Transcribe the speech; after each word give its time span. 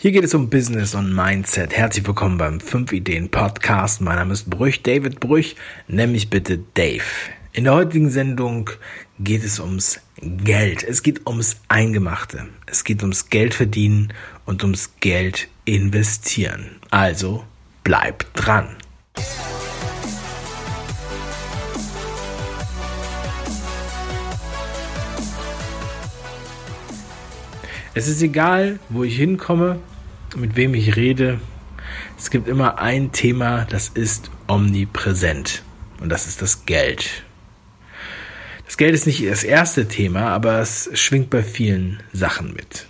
Hier 0.00 0.12
geht 0.12 0.22
es 0.22 0.32
um 0.32 0.48
Business 0.48 0.94
und 0.94 1.12
Mindset. 1.12 1.76
Herzlich 1.76 2.06
willkommen 2.06 2.38
beim 2.38 2.60
5 2.60 2.92
Ideen 2.92 3.30
Podcast. 3.30 4.00
Mein 4.00 4.14
Name 4.14 4.32
ist 4.32 4.48
Brüch, 4.48 4.80
David 4.84 5.18
Brüch. 5.18 5.56
Nenn 5.88 6.12
mich 6.12 6.30
bitte 6.30 6.60
Dave. 6.74 7.02
In 7.52 7.64
der 7.64 7.74
heutigen 7.74 8.08
Sendung 8.08 8.70
geht 9.18 9.42
es 9.42 9.58
ums 9.58 10.00
Geld. 10.22 10.84
Es 10.84 11.02
geht 11.02 11.26
ums 11.26 11.56
Eingemachte. 11.66 12.46
Es 12.66 12.84
geht 12.84 13.02
ums 13.02 13.28
Geld 13.28 13.54
verdienen 13.54 14.12
und 14.46 14.62
ums 14.62 14.92
Geld 15.00 15.48
investieren. 15.64 16.76
Also 16.90 17.42
bleib 17.82 18.32
dran. 18.34 18.76
Es 27.98 28.06
ist 28.06 28.22
egal, 28.22 28.78
wo 28.90 29.02
ich 29.02 29.16
hinkomme, 29.16 29.80
mit 30.36 30.54
wem 30.54 30.72
ich 30.74 30.94
rede. 30.94 31.40
Es 32.16 32.30
gibt 32.30 32.46
immer 32.46 32.78
ein 32.78 33.10
Thema, 33.10 33.66
das 33.68 33.88
ist 33.88 34.30
omnipräsent. 34.46 35.64
Und 36.00 36.08
das 36.08 36.28
ist 36.28 36.40
das 36.40 36.64
Geld. 36.64 37.24
Das 38.66 38.76
Geld 38.76 38.94
ist 38.94 39.08
nicht 39.08 39.28
das 39.28 39.42
erste 39.42 39.88
Thema, 39.88 40.28
aber 40.28 40.60
es 40.60 40.88
schwingt 40.94 41.28
bei 41.28 41.42
vielen 41.42 42.00
Sachen 42.12 42.54
mit. 42.54 42.86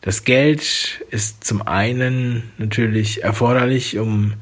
Das 0.00 0.24
Geld 0.24 1.04
ist 1.12 1.44
zum 1.44 1.62
einen 1.62 2.50
natürlich 2.58 3.22
erforderlich, 3.22 3.98
um 3.98 4.32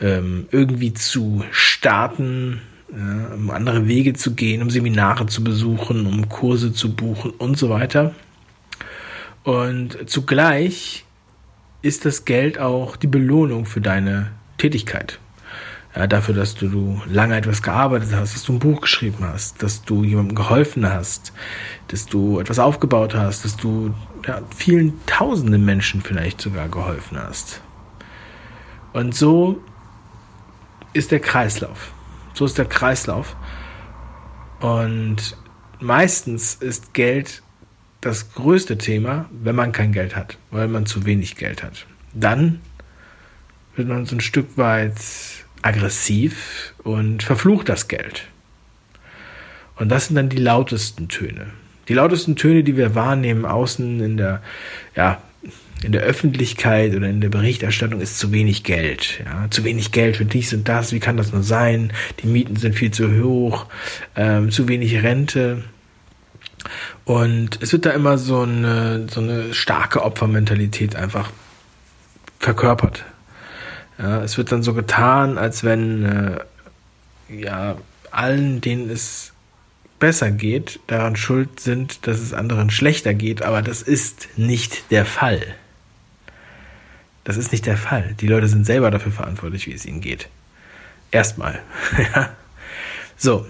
ähm, 0.00 0.46
irgendwie 0.50 0.94
zu 0.94 1.44
starten, 1.50 2.62
ja, 2.90 3.34
um 3.34 3.50
andere 3.50 3.86
Wege 3.86 4.14
zu 4.14 4.32
gehen, 4.32 4.62
um 4.62 4.70
Seminare 4.70 5.26
zu 5.26 5.44
besuchen, 5.44 6.06
um 6.06 6.30
Kurse 6.30 6.72
zu 6.72 6.94
buchen 6.94 7.32
und 7.32 7.58
so 7.58 7.68
weiter. 7.68 8.14
Und 9.44 10.10
zugleich 10.10 11.04
ist 11.82 12.04
das 12.04 12.24
Geld 12.24 12.58
auch 12.58 12.96
die 12.96 13.06
Belohnung 13.06 13.66
für 13.66 13.80
deine 13.80 14.32
Tätigkeit. 14.58 15.18
Ja, 15.94 16.06
dafür, 16.06 16.34
dass 16.34 16.54
du, 16.54 16.68
du 16.68 17.00
lange 17.06 17.36
etwas 17.36 17.62
gearbeitet 17.62 18.10
hast, 18.12 18.34
dass 18.34 18.44
du 18.44 18.52
ein 18.52 18.58
Buch 18.58 18.82
geschrieben 18.82 19.24
hast, 19.24 19.62
dass 19.62 19.82
du 19.82 20.04
jemandem 20.04 20.36
geholfen 20.36 20.86
hast, 20.86 21.32
dass 21.88 22.06
du 22.06 22.38
etwas 22.40 22.58
aufgebaut 22.58 23.14
hast, 23.14 23.44
dass 23.44 23.56
du 23.56 23.94
ja, 24.26 24.42
vielen 24.54 25.00
tausenden 25.06 25.64
Menschen 25.64 26.02
vielleicht 26.02 26.40
sogar 26.40 26.68
geholfen 26.68 27.18
hast. 27.18 27.62
Und 28.92 29.14
so 29.14 29.60
ist 30.92 31.10
der 31.10 31.20
Kreislauf. 31.20 31.92
So 32.34 32.44
ist 32.44 32.58
der 32.58 32.66
Kreislauf. 32.66 33.34
Und 34.60 35.36
meistens 35.80 36.54
ist 36.56 36.94
Geld 36.94 37.42
das 38.00 38.32
größte 38.34 38.78
Thema, 38.78 39.28
wenn 39.30 39.56
man 39.56 39.72
kein 39.72 39.92
Geld 39.92 40.14
hat, 40.14 40.38
weil 40.50 40.68
man 40.68 40.86
zu 40.86 41.04
wenig 41.04 41.36
Geld 41.36 41.62
hat. 41.62 41.86
Dann 42.14 42.60
wird 43.74 43.88
man 43.88 44.06
so 44.06 44.16
ein 44.16 44.20
Stück 44.20 44.56
weit 44.56 44.96
aggressiv 45.62 46.74
und 46.78 47.22
verflucht 47.22 47.68
das 47.68 47.88
Geld. 47.88 48.24
Und 49.76 49.88
das 49.88 50.06
sind 50.06 50.16
dann 50.16 50.28
die 50.28 50.38
lautesten 50.38 51.08
Töne. 51.08 51.48
Die 51.88 51.94
lautesten 51.94 52.36
Töne, 52.36 52.64
die 52.64 52.76
wir 52.76 52.94
wahrnehmen 52.94 53.44
außen 53.44 54.00
in 54.00 54.16
der, 54.16 54.42
ja, 54.94 55.22
in 55.82 55.92
der 55.92 56.02
Öffentlichkeit 56.02 56.94
oder 56.94 57.08
in 57.08 57.20
der 57.20 57.28
Berichterstattung 57.28 58.00
ist 58.00 58.18
zu 58.18 58.32
wenig 58.32 58.64
Geld. 58.64 59.20
Ja, 59.24 59.46
zu 59.50 59.64
wenig 59.64 59.92
Geld 59.92 60.16
für 60.16 60.24
dies 60.24 60.52
und 60.52 60.68
das. 60.68 60.92
Wie 60.92 60.98
kann 60.98 61.16
das 61.16 61.32
nur 61.32 61.44
sein? 61.44 61.92
Die 62.20 62.26
Mieten 62.26 62.56
sind 62.56 62.74
viel 62.74 62.90
zu 62.90 63.22
hoch. 63.22 63.66
Ähm, 64.16 64.50
zu 64.50 64.68
wenig 64.68 65.02
Rente. 65.02 65.62
Und 67.04 67.62
es 67.62 67.72
wird 67.72 67.86
da 67.86 67.90
immer 67.90 68.18
so 68.18 68.42
eine, 68.42 69.06
so 69.08 69.20
eine 69.20 69.54
starke 69.54 70.02
Opfermentalität 70.02 70.96
einfach 70.96 71.30
verkörpert. 72.38 73.04
Ja, 73.98 74.22
es 74.22 74.38
wird 74.38 74.52
dann 74.52 74.62
so 74.62 74.74
getan, 74.74 75.38
als 75.38 75.64
wenn 75.64 76.04
äh, 76.04 76.38
ja 77.40 77.76
allen, 78.10 78.60
denen 78.60 78.90
es 78.90 79.32
besser 79.98 80.30
geht, 80.30 80.80
daran 80.86 81.16
schuld 81.16 81.60
sind, 81.60 82.06
dass 82.06 82.20
es 82.20 82.32
anderen 82.32 82.70
schlechter 82.70 83.14
geht, 83.14 83.42
aber 83.42 83.62
das 83.62 83.82
ist 83.82 84.28
nicht 84.36 84.90
der 84.90 85.04
Fall. 85.04 85.42
Das 87.24 87.36
ist 87.36 87.52
nicht 87.52 87.66
der 87.66 87.76
Fall. 87.76 88.14
Die 88.20 88.26
Leute 88.26 88.48
sind 88.48 88.64
selber 88.64 88.90
dafür 88.90 89.12
verantwortlich, 89.12 89.66
wie 89.66 89.74
es 89.74 89.84
ihnen 89.84 90.00
geht. 90.00 90.28
Erstmal. 91.10 91.60
so, 93.16 93.46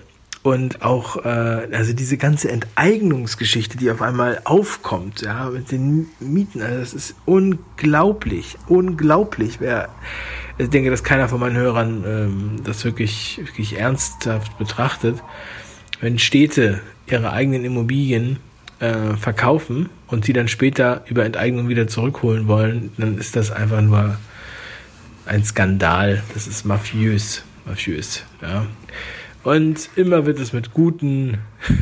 und 0.48 0.80
auch 0.80 1.26
äh, 1.26 1.68
also 1.72 1.92
diese 1.92 2.16
ganze 2.16 2.50
Enteignungsgeschichte, 2.50 3.76
die 3.76 3.90
auf 3.90 4.00
einmal 4.00 4.40
aufkommt, 4.44 5.20
ja, 5.20 5.50
mit 5.50 5.70
den 5.70 6.06
Mieten, 6.20 6.62
also 6.62 6.80
das 6.80 6.94
ist 6.94 7.14
unglaublich, 7.26 8.56
unglaublich. 8.66 9.60
Wer, 9.60 9.90
ich 10.56 10.70
denke, 10.70 10.88
dass 10.90 11.04
keiner 11.04 11.28
von 11.28 11.38
meinen 11.38 11.56
Hörern 11.58 12.02
ähm, 12.06 12.56
das 12.64 12.82
wirklich, 12.86 13.38
wirklich 13.44 13.78
ernsthaft 13.78 14.56
betrachtet. 14.56 15.22
Wenn 16.00 16.18
Städte 16.18 16.80
ihre 17.06 17.30
eigenen 17.30 17.66
Immobilien 17.66 18.38
äh, 18.80 19.16
verkaufen 19.18 19.90
und 20.06 20.24
sie 20.24 20.32
dann 20.32 20.48
später 20.48 21.04
über 21.08 21.26
Enteignung 21.26 21.68
wieder 21.68 21.88
zurückholen 21.88 22.48
wollen, 22.48 22.90
dann 22.96 23.18
ist 23.18 23.36
das 23.36 23.50
einfach 23.50 23.82
nur 23.82 24.16
ein 25.26 25.44
Skandal. 25.44 26.22
Das 26.32 26.46
ist 26.46 26.64
mafiös, 26.64 27.42
mafiös, 27.66 28.24
ja. 28.40 28.64
Und 29.44 29.90
immer 29.96 30.26
wird 30.26 30.40
es 30.40 30.52
mit 30.52 30.72
guten, 30.72 31.38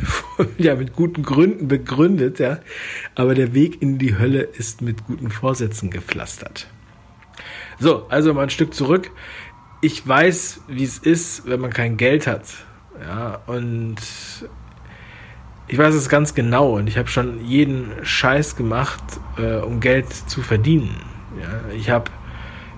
ja, 0.57 0.75
mit 0.75 0.93
guten 0.93 1.23
Gründen 1.23 1.67
begründet, 1.67 2.39
ja. 2.39 2.59
Aber 3.15 3.35
der 3.35 3.53
Weg 3.53 3.81
in 3.81 3.97
die 3.97 4.17
Hölle 4.17 4.41
ist 4.41 4.81
mit 4.81 5.05
guten 5.05 5.29
Vorsätzen 5.29 5.89
gepflastert. 5.89 6.67
So, 7.79 8.07
also 8.09 8.33
mal 8.33 8.43
ein 8.43 8.49
Stück 8.49 8.73
zurück. 8.73 9.11
Ich 9.81 10.07
weiß, 10.07 10.61
wie 10.67 10.83
es 10.83 10.97
ist, 10.97 11.47
wenn 11.47 11.59
man 11.59 11.71
kein 11.71 11.97
Geld 11.97 12.25
hat. 12.27 12.45
Ja, 12.99 13.41
und 13.45 13.97
ich 15.67 15.77
weiß 15.77 15.93
es 15.93 16.09
ganz 16.09 16.33
genau 16.33 16.77
und 16.77 16.87
ich 16.87 16.97
habe 16.97 17.09
schon 17.09 17.45
jeden 17.45 17.91
Scheiß 18.01 18.55
gemacht, 18.55 19.03
äh, 19.37 19.57
um 19.57 19.79
Geld 19.79 20.11
zu 20.13 20.41
verdienen. 20.41 20.95
Ja, 21.39 21.75
ich 21.75 21.89
habe 21.89 22.09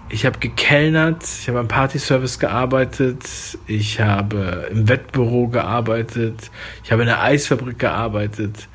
ich 0.10 0.26
habe 0.26 0.40
gekellnert, 0.40 1.24
ich 1.24 1.48
habe 1.48 1.60
am 1.60 1.68
Partyservice 1.68 2.40
gearbeitet, 2.40 3.24
ich 3.68 4.00
habe 4.00 4.68
im 4.72 4.90
Wettbüro 4.90 5.48
gearbeitet, 5.48 6.52
ich 6.84 6.92
habe 6.92 7.04
in 7.04 7.08
der 7.08 7.22
Eisfabrik 7.22 7.80
gearbeitet. 7.80 8.68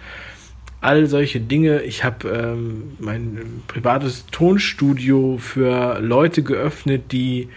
All 0.81 1.07
solche 1.07 1.41
Dinge. 1.41 1.81
Ich 1.83 2.05
habe 2.05 2.29
ähm, 2.29 2.93
mein 2.99 3.63
privates 3.67 4.27
Tonstudio 4.27 5.39
für 5.39 5.99
Leute 6.01 6.43
geöffnet, 6.43 7.11
die 7.11 7.49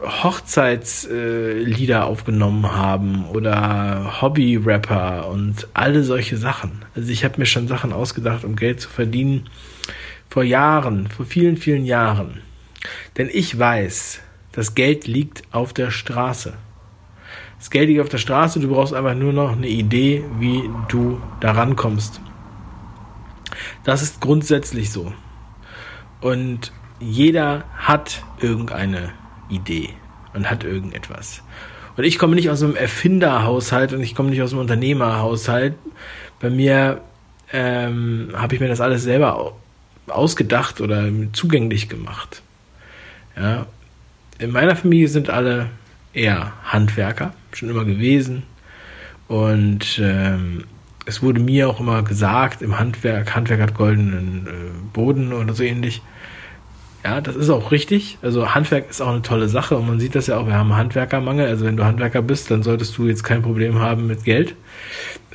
Hochzeitslieder 0.00 1.98
äh, 2.00 2.02
aufgenommen 2.02 2.72
haben 2.72 3.24
oder 3.26 4.20
Hobby-Rapper 4.20 5.28
und 5.28 5.68
alle 5.74 6.02
solche 6.02 6.36
Sachen. 6.36 6.84
Also 6.96 7.12
ich 7.12 7.24
habe 7.24 7.38
mir 7.38 7.46
schon 7.46 7.68
Sachen 7.68 7.92
ausgedacht, 7.92 8.44
um 8.44 8.56
Geld 8.56 8.80
zu 8.80 8.88
verdienen 8.88 9.48
vor 10.32 10.44
Jahren, 10.44 11.08
vor 11.08 11.26
vielen, 11.26 11.58
vielen 11.58 11.84
Jahren. 11.84 12.40
Denn 13.18 13.28
ich 13.30 13.58
weiß, 13.58 14.20
das 14.52 14.74
Geld 14.74 15.06
liegt 15.06 15.42
auf 15.52 15.74
der 15.74 15.90
Straße. 15.90 16.54
Das 17.58 17.68
Geld 17.68 17.90
liegt 17.90 18.00
auf 18.00 18.08
der 18.08 18.16
Straße, 18.16 18.58
du 18.58 18.68
brauchst 18.68 18.94
einfach 18.94 19.14
nur 19.14 19.34
noch 19.34 19.52
eine 19.52 19.68
Idee, 19.68 20.24
wie 20.38 20.70
du 20.88 21.20
da 21.40 21.52
rankommst. 21.52 22.22
Das 23.84 24.00
ist 24.00 24.22
grundsätzlich 24.22 24.90
so. 24.90 25.12
Und 26.22 26.72
jeder 26.98 27.64
hat 27.76 28.24
irgendeine 28.40 29.12
Idee 29.50 29.90
und 30.32 30.48
hat 30.48 30.64
irgendetwas. 30.64 31.42
Und 31.98 32.04
ich 32.04 32.18
komme 32.18 32.36
nicht 32.36 32.48
aus 32.48 32.62
einem 32.62 32.74
Erfinderhaushalt 32.74 33.92
und 33.92 34.00
ich 34.00 34.14
komme 34.14 34.30
nicht 34.30 34.40
aus 34.40 34.52
einem 34.52 34.62
Unternehmerhaushalt. 34.62 35.74
Bei 36.40 36.48
mir 36.48 37.02
ähm, 37.52 38.30
habe 38.32 38.54
ich 38.54 38.62
mir 38.62 38.68
das 38.68 38.80
alles 38.80 39.02
selber 39.02 39.36
ausgedacht 40.08 40.80
oder 40.80 41.08
zugänglich 41.32 41.88
gemacht. 41.88 42.42
Ja. 43.36 43.66
In 44.38 44.50
meiner 44.50 44.76
Familie 44.76 45.08
sind 45.08 45.30
alle 45.30 45.70
eher 46.12 46.52
Handwerker, 46.64 47.32
schon 47.52 47.70
immer 47.70 47.84
gewesen. 47.84 48.42
Und 49.28 50.00
ähm, 50.02 50.64
es 51.06 51.22
wurde 51.22 51.40
mir 51.40 51.68
auch 51.68 51.80
immer 51.80 52.02
gesagt, 52.02 52.62
im 52.62 52.78
Handwerk, 52.78 53.34
Handwerk 53.34 53.60
hat 53.60 53.74
goldenen 53.74 54.46
äh, 54.46 54.50
Boden 54.92 55.32
oder 55.32 55.54
so 55.54 55.62
ähnlich. 55.62 56.02
Ja, 57.04 57.20
das 57.20 57.34
ist 57.34 57.50
auch 57.50 57.72
richtig. 57.72 58.18
Also 58.22 58.54
Handwerk 58.54 58.88
ist 58.88 59.00
auch 59.00 59.08
eine 59.08 59.22
tolle 59.22 59.48
Sache 59.48 59.76
und 59.76 59.88
man 59.88 59.98
sieht 59.98 60.14
das 60.14 60.28
ja 60.28 60.38
auch, 60.38 60.46
wir 60.46 60.54
haben 60.54 60.76
Handwerkermangel. 60.76 61.46
Also 61.46 61.64
wenn 61.64 61.76
du 61.76 61.84
Handwerker 61.84 62.22
bist, 62.22 62.50
dann 62.50 62.62
solltest 62.62 62.96
du 62.96 63.06
jetzt 63.06 63.24
kein 63.24 63.42
Problem 63.42 63.80
haben 63.80 64.06
mit 64.06 64.24
Geld. 64.24 64.54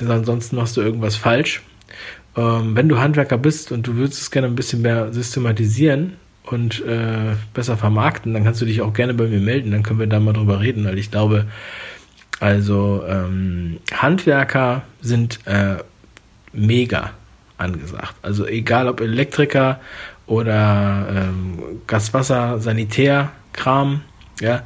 Ansonsten 0.00 0.56
machst 0.56 0.76
du 0.76 0.80
irgendwas 0.80 1.16
falsch 1.16 1.62
ähm, 2.36 2.76
wenn 2.76 2.88
du 2.88 2.98
Handwerker 2.98 3.38
bist 3.38 3.72
und 3.72 3.86
du 3.86 3.96
würdest 3.96 4.22
es 4.22 4.30
gerne 4.30 4.48
ein 4.48 4.54
bisschen 4.54 4.82
mehr 4.82 5.12
systematisieren 5.12 6.14
und 6.44 6.84
äh, 6.84 7.36
besser 7.54 7.76
vermarkten, 7.76 8.34
dann 8.34 8.44
kannst 8.44 8.60
du 8.60 8.66
dich 8.66 8.80
auch 8.80 8.92
gerne 8.92 9.14
bei 9.14 9.26
mir 9.26 9.40
melden, 9.40 9.70
dann 9.70 9.82
können 9.82 9.98
wir 9.98 10.06
da 10.06 10.20
mal 10.20 10.32
drüber 10.32 10.60
reden, 10.60 10.84
weil 10.84 10.98
ich 10.98 11.10
glaube, 11.10 11.46
also 12.40 13.02
ähm, 13.08 13.78
Handwerker 13.92 14.82
sind 15.00 15.40
äh, 15.46 15.76
mega. 16.52 17.12
angesagt. 17.58 18.14
Also 18.22 18.46
egal 18.46 18.88
ob 18.88 19.00
Elektriker 19.00 19.80
oder 20.26 21.08
ähm, 21.10 21.58
Gaswasser, 21.86 22.60
Sanitär, 22.60 23.32
Kram, 23.52 24.02
ja, 24.40 24.62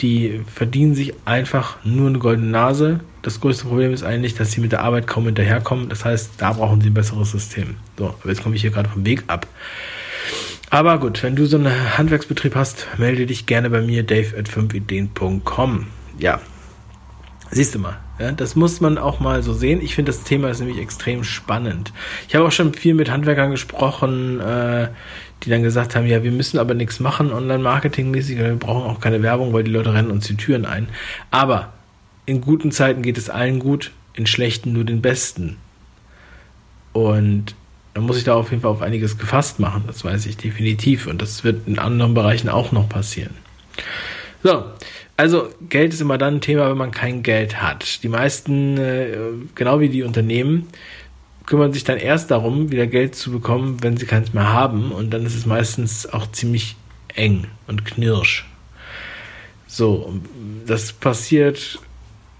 die 0.00 0.42
verdienen 0.46 0.94
sich 0.94 1.14
einfach 1.24 1.78
nur 1.84 2.08
eine 2.08 2.18
goldene 2.18 2.50
Nase. 2.50 3.00
Das 3.22 3.40
größte 3.40 3.66
Problem 3.66 3.92
ist 3.92 4.02
eigentlich, 4.02 4.34
dass 4.34 4.52
sie 4.52 4.60
mit 4.60 4.72
der 4.72 4.82
Arbeit 4.82 5.06
kaum 5.06 5.26
hinterherkommen. 5.26 5.88
Das 5.88 6.04
heißt, 6.04 6.32
da 6.38 6.52
brauchen 6.52 6.80
sie 6.80 6.88
ein 6.88 6.94
besseres 6.94 7.30
System. 7.30 7.76
So, 7.98 8.06
aber 8.06 8.28
jetzt 8.28 8.42
komme 8.42 8.56
ich 8.56 8.62
hier 8.62 8.70
gerade 8.70 8.88
vom 8.88 9.04
Weg 9.04 9.24
ab. 9.26 9.46
Aber 10.70 10.98
gut, 10.98 11.22
wenn 11.22 11.36
du 11.36 11.46
so 11.46 11.58
einen 11.58 11.98
Handwerksbetrieb 11.98 12.54
hast, 12.54 12.86
melde 12.96 13.26
dich 13.26 13.46
gerne 13.46 13.70
bei 13.70 13.82
mir, 13.82 14.04
dave 14.04 14.38
at 14.38 14.48
5ideen.com. 14.48 15.86
Ja, 16.18 16.40
siehst 17.50 17.74
du 17.74 17.80
mal, 17.80 17.98
ja, 18.20 18.32
das 18.32 18.54
muss 18.54 18.80
man 18.80 18.96
auch 18.96 19.18
mal 19.18 19.42
so 19.42 19.52
sehen. 19.52 19.80
Ich 19.82 19.96
finde, 19.96 20.12
das 20.12 20.22
Thema 20.22 20.48
ist 20.48 20.60
nämlich 20.60 20.78
extrem 20.78 21.24
spannend. 21.24 21.92
Ich 22.28 22.36
habe 22.36 22.46
auch 22.46 22.52
schon 22.52 22.72
viel 22.72 22.94
mit 22.94 23.10
Handwerkern 23.10 23.50
gesprochen, 23.50 24.40
äh, 24.40 24.88
die 25.42 25.50
dann 25.50 25.62
gesagt 25.62 25.96
haben, 25.96 26.06
ja, 26.06 26.22
wir 26.22 26.30
müssen 26.30 26.58
aber 26.58 26.74
nichts 26.74 27.00
machen 27.00 27.32
online-marketing-mäßig, 27.32 28.38
wir 28.38 28.54
brauchen 28.56 28.88
auch 28.88 29.00
keine 29.00 29.22
Werbung, 29.22 29.52
weil 29.52 29.64
die 29.64 29.70
Leute 29.72 29.92
rennen 29.92 30.10
uns 30.10 30.26
die 30.26 30.36
Türen 30.36 30.66
ein. 30.66 30.88
Aber 31.30 31.72
in 32.26 32.40
guten 32.40 32.72
Zeiten 32.72 33.02
geht 33.02 33.18
es 33.18 33.30
allen 33.30 33.58
gut, 33.58 33.92
in 34.14 34.26
schlechten 34.26 34.72
nur 34.72 34.84
den 34.84 35.02
besten. 35.02 35.56
Und 36.92 37.54
dann 37.94 38.04
muss 38.04 38.18
ich 38.18 38.24
da 38.24 38.34
auf 38.34 38.50
jeden 38.50 38.62
Fall 38.62 38.70
auf 38.70 38.82
einiges 38.82 39.18
gefasst 39.18 39.60
machen, 39.60 39.84
das 39.86 40.04
weiß 40.04 40.26
ich 40.26 40.36
definitiv. 40.36 41.06
Und 41.06 41.22
das 41.22 41.44
wird 41.44 41.66
in 41.66 41.78
anderen 41.78 42.14
Bereichen 42.14 42.48
auch 42.48 42.72
noch 42.72 42.88
passieren. 42.88 43.34
So, 44.42 44.64
also 45.16 45.48
Geld 45.68 45.92
ist 45.92 46.00
immer 46.00 46.18
dann 46.18 46.36
ein 46.36 46.40
Thema, 46.40 46.70
wenn 46.70 46.78
man 46.78 46.92
kein 46.92 47.22
Geld 47.22 47.60
hat. 47.60 48.02
Die 48.02 48.08
meisten, 48.08 48.78
äh, 48.78 49.16
genau 49.54 49.80
wie 49.80 49.88
die 49.88 50.02
Unternehmen, 50.02 50.68
kümmern 51.46 51.72
sich 51.72 51.84
dann 51.84 51.98
erst 51.98 52.30
darum, 52.30 52.70
wieder 52.70 52.86
Geld 52.86 53.16
zu 53.16 53.32
bekommen, 53.32 53.82
wenn 53.82 53.96
sie 53.96 54.06
keins 54.06 54.32
mehr 54.32 54.52
haben. 54.52 54.92
Und 54.92 55.10
dann 55.10 55.26
ist 55.26 55.34
es 55.34 55.46
meistens 55.46 56.06
auch 56.06 56.30
ziemlich 56.30 56.76
eng 57.14 57.48
und 57.66 57.84
knirsch. 57.84 58.46
So, 59.66 60.14
das 60.66 60.92
passiert 60.92 61.80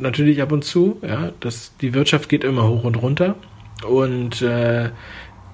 natürlich 0.00 0.42
ab 0.42 0.52
und 0.52 0.64
zu. 0.64 0.98
Ja, 1.02 1.32
das, 1.40 1.72
die 1.80 1.94
Wirtschaft 1.94 2.28
geht 2.28 2.44
immer 2.44 2.68
hoch 2.68 2.84
und 2.84 2.96
runter. 2.96 3.36
Und 3.86 4.42
äh, 4.42 4.90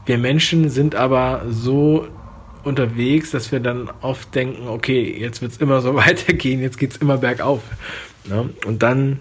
wir 0.07 0.19
Menschen 0.19 0.69
sind 0.69 0.95
aber 0.95 1.45
so 1.49 2.09
unterwegs, 2.65 3.31
dass 3.31 3.53
wir 3.53 3.61
dann 3.61 3.89
oft 4.01 4.35
denken, 4.35 4.69
okay, 4.69 5.17
jetzt 5.19 5.43
wird 5.43 5.53
es 5.53 5.59
immer 5.59 5.81
so 5.81 5.95
weitergehen, 5.97 6.61
jetzt 6.61 6.79
geht 6.79 6.93
es 6.93 6.97
immer 6.97 7.19
bergauf. 7.19 7.63
Ne? 8.25 8.51
Und 8.65 8.83
dann 8.83 9.21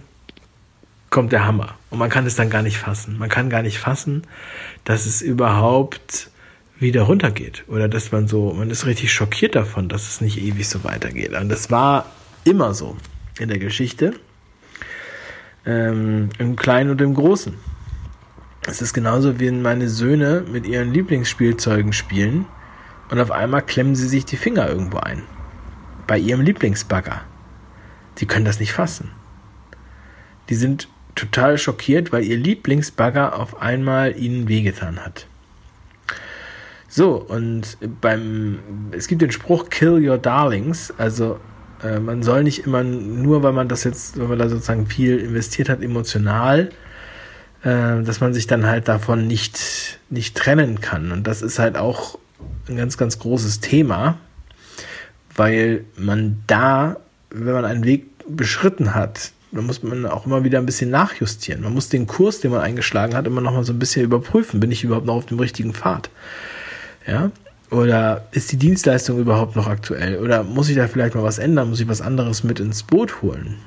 kommt 1.09 1.31
der 1.31 1.45
Hammer. 1.45 1.75
Und 1.89 1.99
man 1.99 2.09
kann 2.09 2.25
es 2.25 2.35
dann 2.35 2.49
gar 2.49 2.61
nicht 2.61 2.77
fassen. 2.77 3.17
Man 3.17 3.29
kann 3.29 3.49
gar 3.49 3.61
nicht 3.61 3.77
fassen, 3.77 4.23
dass 4.83 5.05
es 5.05 5.21
überhaupt 5.21 6.29
wieder 6.77 7.03
runtergeht. 7.03 7.63
Oder 7.67 7.87
dass 7.87 8.11
man 8.11 8.27
so, 8.27 8.53
man 8.53 8.69
ist 8.69 8.85
richtig 8.85 9.13
schockiert 9.13 9.55
davon, 9.55 9.87
dass 9.87 10.09
es 10.09 10.21
nicht 10.21 10.37
ewig 10.41 10.67
so 10.67 10.83
weitergeht. 10.83 11.33
Und 11.33 11.49
das 11.49 11.71
war 11.71 12.07
immer 12.43 12.73
so 12.73 12.97
in 13.39 13.47
der 13.47 13.59
Geschichte. 13.59 14.13
Ähm, 15.65 16.29
Im 16.37 16.55
Kleinen 16.55 16.91
und 16.91 17.01
im 17.01 17.13
Großen. 17.13 17.53
Es 18.67 18.81
ist 18.81 18.93
genauso, 18.93 19.39
wie 19.39 19.47
wenn 19.47 19.61
meine 19.61 19.89
Söhne 19.89 20.43
mit 20.51 20.65
ihren 20.65 20.91
Lieblingsspielzeugen 20.91 21.93
spielen 21.93 22.45
und 23.09 23.19
auf 23.19 23.31
einmal 23.31 23.61
klemmen 23.61 23.95
sie 23.95 24.07
sich 24.07 24.25
die 24.25 24.37
Finger 24.37 24.67
irgendwo 24.67 24.97
ein. 24.97 25.23
Bei 26.07 26.17
ihrem 26.17 26.41
Lieblingsbagger. 26.41 27.21
Die 28.17 28.25
können 28.25 28.45
das 28.45 28.59
nicht 28.59 28.73
fassen. 28.73 29.11
Die 30.49 30.55
sind 30.55 30.87
total 31.15 31.57
schockiert, 31.57 32.11
weil 32.11 32.23
ihr 32.23 32.37
Lieblingsbagger 32.37 33.39
auf 33.39 33.61
einmal 33.61 34.17
ihnen 34.17 34.47
wehgetan 34.47 34.99
hat. 35.03 35.27
So, 36.87 37.15
und 37.15 37.77
beim, 38.01 38.59
es 38.91 39.07
gibt 39.07 39.21
den 39.21 39.31
Spruch 39.31 39.69
Kill 39.69 40.07
Your 40.07 40.17
Darlings, 40.17 40.93
also 40.97 41.39
äh, 41.83 41.99
man 41.99 42.23
soll 42.23 42.43
nicht 42.43 42.65
immer 42.65 42.83
nur, 42.83 43.43
weil 43.43 43.53
man 43.53 43.67
das 43.67 43.83
jetzt, 43.83 44.19
weil 44.19 44.27
man 44.27 44.39
da 44.39 44.49
sozusagen 44.49 44.87
viel 44.87 45.19
investiert 45.19 45.69
hat, 45.69 45.81
emotional 45.81 46.69
äh, 47.65 48.03
dass 48.03 48.21
man 48.21 48.33
sich 48.33 48.47
dann 48.47 48.67
halt 48.67 48.87
davon 48.87 49.27
nicht, 49.27 49.99
nicht 50.09 50.37
trennen 50.37 50.79
kann. 50.81 51.11
Und 51.11 51.25
das 51.25 51.41
ist 51.41 51.59
halt 51.59 51.77
auch 51.77 52.19
ein 52.69 52.77
ganz, 52.77 52.95
ganz 52.95 53.19
großes 53.19 53.59
Thema, 53.59 54.19
weil 55.35 55.83
man 55.97 56.43
da, 56.47 56.97
wenn 57.31 57.53
man 57.53 57.65
einen 57.65 57.83
Weg 57.83 58.05
beschritten 58.27 58.93
hat, 58.93 59.31
dann 59.51 59.65
muss 59.65 59.81
man 59.81 60.05
auch 60.05 60.25
immer 60.25 60.43
wieder 60.43 60.59
ein 60.59 60.65
bisschen 60.65 60.91
nachjustieren. 60.91 61.61
Man 61.63 61.73
muss 61.73 61.89
den 61.89 62.07
Kurs, 62.07 62.39
den 62.39 62.51
man 62.51 62.61
eingeschlagen 62.61 63.15
hat, 63.15 63.25
immer 63.25 63.41
noch 63.41 63.53
mal 63.53 63.63
so 63.63 63.73
ein 63.73 63.79
bisschen 63.79 64.05
überprüfen. 64.05 64.59
Bin 64.59 64.71
ich 64.71 64.83
überhaupt 64.83 65.05
noch 65.07 65.15
auf 65.15 65.25
dem 65.25 65.39
richtigen 65.39 65.73
Pfad? 65.73 66.09
Ja? 67.07 67.31
Oder 67.75 68.27
ist 68.31 68.51
die 68.51 68.57
Dienstleistung 68.57 69.19
überhaupt 69.19 69.55
noch 69.55 69.67
aktuell? 69.67 70.17
Oder 70.17 70.43
muss 70.43 70.69
ich 70.69 70.75
da 70.75 70.87
vielleicht 70.87 71.15
mal 71.15 71.23
was 71.23 71.39
ändern? 71.39 71.69
Muss 71.69 71.79
ich 71.79 71.87
was 71.87 72.01
anderes 72.01 72.43
mit 72.43 72.59
ins 72.59 72.83
Boot 72.83 73.21
holen? 73.21 73.57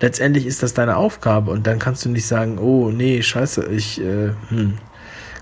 letztendlich 0.00 0.46
ist 0.46 0.62
das 0.62 0.74
deine 0.74 0.96
Aufgabe 0.96 1.50
und 1.50 1.66
dann 1.66 1.78
kannst 1.78 2.04
du 2.04 2.10
nicht 2.10 2.26
sagen, 2.26 2.58
oh 2.58 2.90
nee, 2.90 3.22
scheiße, 3.22 3.64
ich 3.66 4.00
äh, 4.00 4.32
hm, 4.48 4.74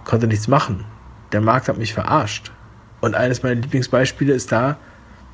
konnte 0.04 0.26
nichts 0.26 0.48
machen. 0.48 0.84
Der 1.32 1.40
Markt 1.40 1.68
hat 1.68 1.78
mich 1.78 1.94
verarscht. 1.94 2.52
Und 3.00 3.16
eines 3.16 3.42
meiner 3.42 3.56
Lieblingsbeispiele 3.56 4.32
ist 4.32 4.52
da 4.52 4.76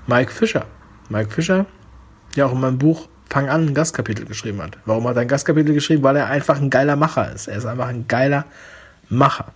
Mike 0.06 0.32
Fischer. 0.32 0.64
Mike 1.10 1.30
Fischer, 1.30 1.66
der 2.36 2.46
auch 2.46 2.52
in 2.52 2.60
meinem 2.60 2.78
Buch 2.78 3.08
Fang 3.30 3.50
an 3.50 3.66
ein 3.66 3.74
Gastkapitel 3.74 4.24
geschrieben 4.24 4.62
hat. 4.62 4.78
Warum 4.86 5.06
hat 5.06 5.16
er 5.16 5.22
ein 5.22 5.28
Gastkapitel 5.28 5.74
geschrieben? 5.74 6.02
Weil 6.02 6.16
er 6.16 6.28
einfach 6.28 6.58
ein 6.58 6.70
geiler 6.70 6.96
Macher 6.96 7.30
ist. 7.30 7.46
Er 7.46 7.58
ist 7.58 7.66
einfach 7.66 7.88
ein 7.88 8.08
geiler 8.08 8.46
Macher. 9.10 9.52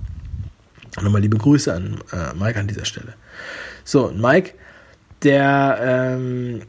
Nochmal 1.00 1.22
liebe 1.22 1.38
Grüße 1.38 1.72
an 1.72 1.98
äh, 2.12 2.34
Mike 2.34 2.58
an 2.58 2.66
dieser 2.66 2.84
Stelle. 2.84 3.14
So, 3.84 4.12
Mike, 4.14 4.52
der 5.22 5.78
ähm, 5.80 6.62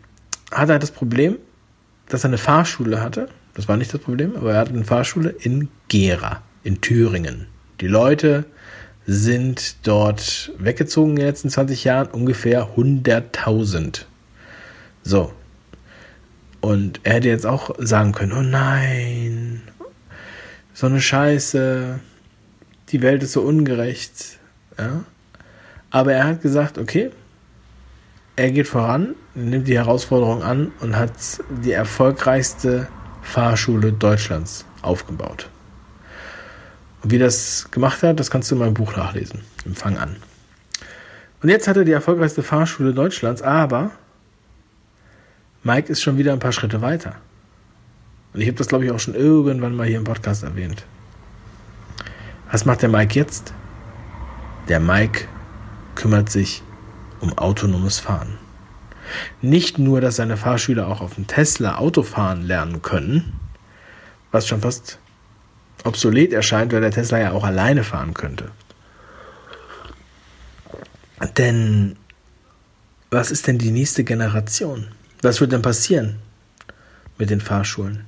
hat 0.52 0.70
halt 0.70 0.82
das 0.82 0.92
Problem, 0.92 1.38
dass 2.08 2.24
er 2.24 2.30
eine 2.30 2.38
Fahrschule 2.38 3.02
hatte. 3.02 3.28
Das 3.54 3.68
war 3.68 3.78
nicht 3.78 3.94
das 3.94 4.02
Problem, 4.02 4.36
aber 4.36 4.54
er 4.54 4.60
hatte 4.60 4.74
eine 4.74 4.86
Fahrschule 4.86 5.30
in 5.30 5.70
Gera, 5.90 6.42
in 6.64 6.82
Thüringen. 6.82 7.48
Die 7.82 7.88
Leute 7.88 8.46
sind 9.06 9.86
dort 9.86 10.52
weggezogen 10.58 11.12
in 11.12 11.16
den 11.18 11.26
letzten 11.26 11.50
20 11.50 11.84
Jahren, 11.84 12.08
ungefähr 12.08 12.70
100.000. 12.78 14.06
So. 15.04 15.34
Und 16.62 17.02
er 17.04 17.16
hätte 17.16 17.28
jetzt 17.28 17.46
auch 17.46 17.76
sagen 17.78 18.14
können, 18.14 18.32
oh 18.32 18.42
nein, 18.42 19.62
so 20.74 20.88
eine 20.88 21.02
Scheiße, 21.02 22.00
die 22.90 23.02
Welt 23.02 23.24
ist 23.24 23.34
so 23.34 23.42
ungerecht. 23.42 24.40
Ja? 24.78 25.04
Aber 25.90 26.14
er 26.14 26.26
hat 26.26 26.42
gesagt, 26.42 26.78
okay, 26.78 27.12
er 28.36 28.52
geht 28.52 28.68
voran, 28.68 29.16
nimmt 29.36 29.68
die 29.68 29.78
Herausforderung 29.78 30.42
an 30.42 30.72
und 30.80 30.96
hat 30.98 31.12
die 31.64 31.72
erfolgreichste 31.72 32.88
Fahrschule 33.22 33.94
Deutschlands 33.94 34.66
aufgebaut. 34.82 35.50
Und 37.04 37.12
wie 37.12 37.20
das 37.20 37.70
gemacht 37.70 38.02
hat, 38.04 38.20
das 38.20 38.32
kannst 38.32 38.50
du 38.50 38.56
in 38.56 38.60
meinem 38.60 38.74
Buch 38.74 38.96
nachlesen. 38.96 39.42
Im 39.66 39.76
Fang 39.76 39.98
an. 39.98 40.16
Und 41.42 41.50
jetzt 41.50 41.68
hat 41.68 41.78
er 41.78 41.84
die 41.84 41.92
erfolgreichste 41.92 42.42
Fahrschule 42.42 42.94
Deutschlands, 42.94 43.42
aber 43.42 43.92
Mike 45.64 45.92
ist 45.92 46.02
schon 46.02 46.18
wieder 46.18 46.34
ein 46.34 46.40
paar 46.40 46.54
Schritte 46.54 46.82
weiter. 46.82 47.16
Und 48.34 48.42
ich 48.42 48.48
habe 48.48 48.58
das, 48.58 48.68
glaube 48.68 48.86
ich, 48.86 48.92
auch 48.92 49.00
schon 49.00 49.14
irgendwann 49.14 49.76
mal 49.76 49.86
hier 49.86 49.98
im 49.98 50.06
Podcast 50.06 50.44
erwähnt. 50.44 50.86
Was 52.54 52.66
macht 52.66 52.84
der 52.84 52.90
Mike 52.90 53.16
jetzt? 53.16 53.52
Der 54.70 54.80
Mike 54.80 55.28
kümmert 55.96 56.30
sich 56.30 56.62
um 57.20 57.36
autonomes 57.36 58.00
Fahren. 58.00 58.38
Nicht 59.42 59.80
nur, 59.80 60.02
dass 60.02 60.18
seine 60.18 60.38
Fahrschüler 60.38 60.88
auch 60.88 61.02
auf 61.02 61.16
dem 61.16 61.26
Tesla 61.26 61.78
Autofahren 61.80 62.44
lernen 62.44 62.84
können, 62.84 63.40
was 64.32 64.48
schon 64.48 64.62
fast 64.62 65.00
obsolet 65.84 66.32
erscheint, 66.32 66.72
weil 66.74 66.82
der 66.82 66.92
Tesla 66.92 67.18
ja 67.18 67.32
auch 67.32 67.44
alleine 67.44 67.84
fahren 67.84 68.14
könnte. 68.14 68.52
Denn 71.38 71.96
was 73.10 73.32
ist 73.32 73.48
denn 73.48 73.58
die 73.58 73.72
nächste 73.72 74.04
Generation? 74.04 74.90
Was 75.24 75.42
wird 75.42 75.54
denn 75.54 75.64
passieren 75.64 76.20
mit 77.18 77.32
den 77.32 77.42
Fahrschulen? 77.42 78.06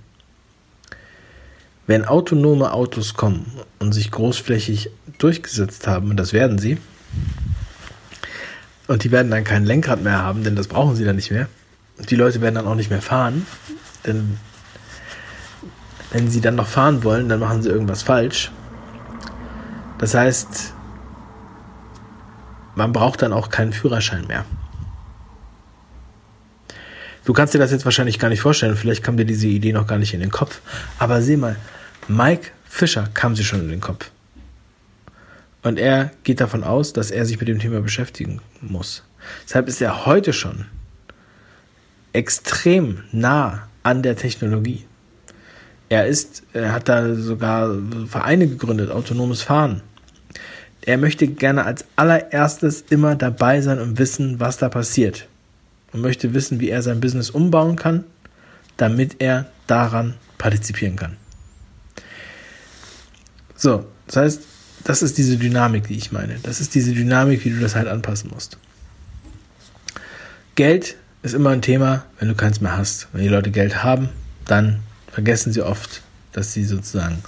Wenn 1.88 2.06
autonome 2.06 2.74
Autos 2.74 3.13
kommen 3.13 3.51
und 3.80 3.94
sich 3.94 4.12
großflächig 4.12 4.89
durchgesetzt 5.18 5.88
haben, 5.88 6.10
und 6.10 6.18
das 6.18 6.34
werden 6.34 6.58
sie, 6.58 6.77
und 8.88 9.04
die 9.04 9.12
werden 9.12 9.32
dann 9.32 9.44
kein 9.44 9.65
Lenkrad 9.65 10.01
mehr 10.01 10.22
haben, 10.22 10.44
denn 10.44 10.56
das 10.56 10.68
brauchen 10.68 10.96
sie 10.96 11.06
dann 11.06 11.15
nicht 11.15 11.32
mehr. 11.32 11.48
Und 11.98 12.12
die 12.12 12.15
Leute 12.15 12.42
werden 12.42 12.56
dann 12.56 12.68
auch 12.68 12.75
nicht 12.75 12.89
mehr 12.89 13.01
fahren, 13.01 13.46
denn 14.06 14.38
wenn 16.12 16.30
sie 16.30 16.42
dann 16.42 16.56
noch 16.56 16.68
fahren 16.68 17.04
wollen, 17.04 17.30
dann 17.30 17.39
machen 17.39 17.62
sie 17.62 17.70
irgendwas 17.70 18.04
falsch. 18.04 18.51
Das 19.98 20.13
heißt, 20.13 20.74
man 22.75 22.92
braucht 22.92 23.22
dann 23.22 23.34
auch 23.34 23.50
keinen 23.50 23.74
Führerschein 23.74 24.27
mehr. 24.27 24.46
Du 27.25 27.34
kannst 27.34 27.54
dir 27.54 27.60
das 27.60 27.72
jetzt 27.72 27.86
wahrscheinlich 27.86 28.20
gar 28.20 28.30
nicht 28.30 28.42
vorstellen, 28.42 28.75
vielleicht 28.75 29.04
kam 29.04 29.18
dir 29.18 29.25
diese 29.25 29.48
Idee 29.48 29.74
noch 29.74 29.88
gar 29.88 29.98
nicht 29.98 30.13
in 30.13 30.20
den 30.20 30.32
Kopf. 30.32 30.62
Aber 31.00 31.22
sieh 31.22 31.38
mal, 31.38 31.56
Mike 32.07 32.51
Fischer 32.65 33.09
kam 33.13 33.35
sie 33.35 33.43
schon 33.43 33.62
in 33.62 33.69
den 33.69 33.81
Kopf. 33.81 34.12
Und 35.63 35.79
er 35.79 36.12
geht 36.24 36.39
davon 36.39 36.63
aus, 36.63 36.93
dass 36.93 37.09
er 37.09 37.25
sich 37.25 37.39
mit 37.39 37.47
dem 37.47 37.57
Thema 37.57 37.81
beschäftigen 37.81 38.41
muss. 38.62 39.03
Deshalb 39.43 39.67
ist 39.67 39.81
er 39.81 40.05
heute 40.05 40.31
schon 40.31 40.65
extrem 42.13 43.03
nah 43.12 43.67
an 43.81 44.03
der 44.03 44.15
Technologie. 44.15 44.85
Er 45.89 46.05
ist, 46.05 46.43
er 46.53 46.74
hat 46.74 46.89
da 46.89 47.15
sogar 47.15 47.75
Vereine 48.07 48.47
gegründet, 48.47 48.91
autonomes 48.91 49.41
Fahren. 49.41 49.81
Er 50.81 51.00
möchte 51.00 51.27
gerne 51.27 51.65
als 51.65 51.85
allererstes 51.95 52.85
immer 52.89 53.15
dabei 53.15 53.62
sein 53.62 53.79
und 53.79 53.97
wissen, 53.97 54.39
was 54.39 54.57
da 54.57 54.69
passiert. 54.69 55.27
Und 55.91 56.01
möchte 56.01 56.35
wissen, 56.35 56.59
wie 56.59 56.69
er 56.69 56.83
sein 56.83 57.00
Business 57.00 57.31
umbauen 57.31 57.75
kann, 57.75 58.03
damit 58.77 59.15
er 59.19 59.47
daran 59.65 60.13
partizipieren 60.38 60.95
kann. 60.95 61.17
So, 63.55 63.85
das 64.07 64.15
heißt, 64.17 64.41
das 64.83 65.01
ist 65.01 65.17
diese 65.17 65.38
Dynamik, 65.38 65.88
die 65.88 65.95
ich 65.95 66.12
meine. 66.12 66.38
Das 66.43 66.62
ist 66.62 66.75
diese 66.75 66.93
Dynamik, 66.93 67.43
wie 67.45 67.50
du 67.50 67.59
das 67.59 67.75
halt 67.75 67.88
anpassen 67.88 68.29
musst. 68.33 68.57
Geld 70.55 70.95
ist 71.24 71.33
immer 71.33 71.50
ein 71.50 71.62
Thema, 71.62 72.05
wenn 72.19 72.27
du 72.27 72.35
keins 72.35 72.62
mehr 72.62 72.77
hast. 72.77 73.07
Wenn 73.12 73.24
die 73.24 73.29
Leute 73.29 73.51
Geld 73.51 73.83
haben, 73.83 74.09
dann 74.45 74.81
vergessen 75.12 75.51
sie 75.51 75.62
oft, 75.62 76.01
dass 76.33 76.53
sie 76.53 76.65
sozusagen 76.65 77.24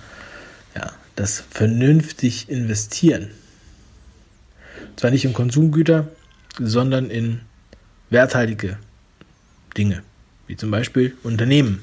ja, 0.75 0.91
das 1.15 1.43
vernünftig 1.49 2.47
investieren. 2.49 3.31
Zwar 4.95 5.11
nicht 5.11 5.25
in 5.25 5.33
Konsumgüter, 5.33 6.07
sondern 6.59 7.09
in 7.09 7.41
werthaltige 8.09 8.77
Dinge, 9.75 10.03
wie 10.47 10.55
zum 10.55 10.71
Beispiel 10.71 11.15
Unternehmen. 11.23 11.81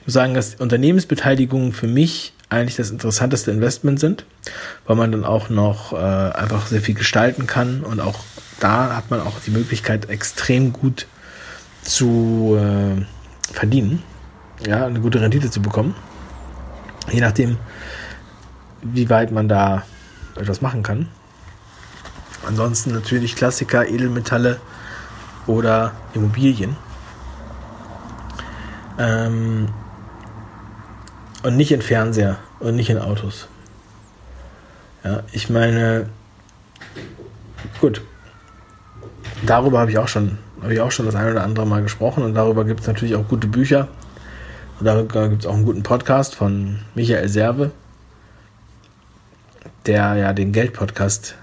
Ich 0.00 0.06
muss 0.06 0.14
sagen, 0.14 0.34
dass 0.34 0.54
Unternehmensbeteiligungen 0.54 1.72
für 1.72 1.86
mich 1.86 2.32
eigentlich 2.48 2.76
das 2.76 2.90
interessanteste 2.90 3.50
Investment 3.50 3.98
sind, 3.98 4.24
weil 4.86 4.96
man 4.96 5.12
dann 5.12 5.24
auch 5.24 5.48
noch 5.48 5.92
äh, 5.92 5.96
einfach 5.96 6.66
sehr 6.66 6.80
viel 6.80 6.94
gestalten 6.94 7.46
kann 7.46 7.82
und 7.82 8.00
auch 8.00 8.20
da 8.60 8.96
hat 8.96 9.10
man 9.10 9.20
auch 9.20 9.40
die 9.40 9.50
Möglichkeit, 9.50 10.08
extrem 10.08 10.72
gut 10.72 11.06
zu 11.82 12.56
äh, 12.58 13.04
verdienen, 13.52 14.02
ja, 14.66 14.86
eine 14.86 15.00
gute 15.00 15.20
Rendite 15.20 15.50
zu 15.50 15.60
bekommen. 15.60 15.94
Je 17.10 17.20
nachdem, 17.20 17.58
wie 18.82 19.10
weit 19.10 19.30
man 19.30 19.48
da 19.48 19.84
etwas 20.36 20.60
machen 20.60 20.82
kann. 20.82 21.08
Ansonsten 22.46 22.92
natürlich 22.92 23.36
Klassiker, 23.36 23.88
Edelmetalle 23.88 24.60
oder 25.46 25.92
Immobilien. 26.14 26.76
Ähm, 28.98 29.68
und 31.46 31.56
nicht 31.56 31.70
in 31.70 31.80
Fernseher 31.80 32.38
und 32.58 32.74
nicht 32.74 32.90
in 32.90 32.98
Autos. 32.98 33.46
Ja, 35.04 35.22
ich 35.30 35.48
meine, 35.48 36.08
gut, 37.80 38.02
darüber 39.46 39.78
habe 39.78 39.92
ich 39.92 39.98
auch 39.98 40.08
schon, 40.08 40.38
habe 40.60 40.74
ich 40.74 40.80
auch 40.80 40.90
schon 40.90 41.06
das 41.06 41.14
ein 41.14 41.30
oder 41.30 41.44
andere 41.44 41.64
Mal 41.64 41.82
gesprochen 41.82 42.24
und 42.24 42.34
darüber 42.34 42.64
gibt 42.64 42.80
es 42.80 42.88
natürlich 42.88 43.14
auch 43.14 43.28
gute 43.28 43.46
Bücher. 43.46 43.86
Und 44.80 44.86
darüber 44.86 45.28
gibt 45.28 45.42
es 45.42 45.46
auch 45.46 45.54
einen 45.54 45.64
guten 45.64 45.84
Podcast 45.84 46.34
von 46.34 46.80
Michael 46.96 47.28
Serve, 47.28 47.70
der 49.86 50.16
ja 50.16 50.32
den 50.32 50.50
Geld-Podcast 50.50 51.36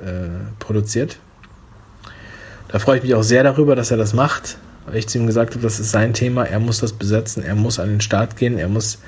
äh, 0.00 0.28
produziert. 0.60 1.18
Da 2.68 2.78
freue 2.78 2.98
ich 2.98 3.02
mich 3.02 3.16
auch 3.16 3.24
sehr 3.24 3.42
darüber, 3.42 3.74
dass 3.74 3.90
er 3.90 3.96
das 3.96 4.14
macht, 4.14 4.56
weil 4.86 4.98
ich 4.98 5.08
zu 5.08 5.18
ihm 5.18 5.26
gesagt 5.26 5.54
habe, 5.54 5.64
das 5.64 5.80
ist 5.80 5.90
sein 5.90 6.14
Thema, 6.14 6.44
er 6.44 6.60
muss 6.60 6.78
das 6.78 6.92
besetzen, 6.92 7.42
er 7.42 7.56
muss 7.56 7.80
an 7.80 7.88
den 7.88 8.00
Start 8.00 8.36
gehen, 8.36 8.56
er 8.56 8.68
muss 8.68 8.98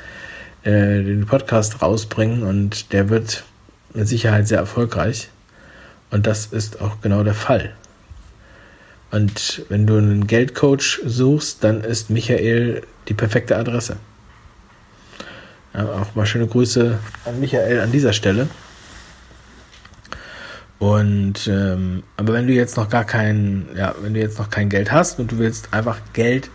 äh, 0.63 1.03
den 1.03 1.27
Podcast 1.27 1.81
rausbringen 1.83 2.43
und 2.43 2.93
der 2.93 3.09
wird 3.09 3.45
mit 3.95 4.09
Sicherheit 4.09 4.49
sehr 4.49 4.59
erfolgreich. 4.59 5.29
Und 6.11 6.27
das 6.27 6.47
ist 6.47 6.81
auch 6.81 7.01
genau 7.01 7.23
der 7.23 7.35
Fall. 7.35 7.73
Und 9.11 9.65
wenn 9.69 9.87
du 9.87 9.97
einen 9.97 10.27
Geldcoach 10.27 11.01
suchst, 11.05 11.65
dann 11.65 11.83
ist 11.83 12.11
Michael 12.11 12.83
die 13.09 13.15
perfekte 13.15 13.57
Adresse. 13.57 13.97
Ja, 15.75 15.85
auch 15.85 16.15
mal 16.15 16.27
schöne 16.27 16.47
Grüße 16.47 16.99
an 17.25 17.41
Michael 17.41 17.81
an 17.81 17.93
dieser 17.93 18.13
Stelle. 18.13 18.49
Und 20.79 21.47
ähm, 21.47 22.03
aber 22.17 22.33
wenn 22.33 22.47
du 22.47 22.53
jetzt 22.53 22.77
noch 22.77 22.89
gar 22.89 23.05
kein, 23.05 23.69
ja, 23.77 23.95
wenn 24.01 24.15
du 24.15 24.21
jetzt 24.21 24.39
noch 24.39 24.51
kein 24.51 24.69
Geld 24.69 24.91
hast 24.91 25.19
und 25.19 25.33
du 25.33 25.39
willst 25.39 25.73
einfach 25.75 26.01
Geld 26.13 26.51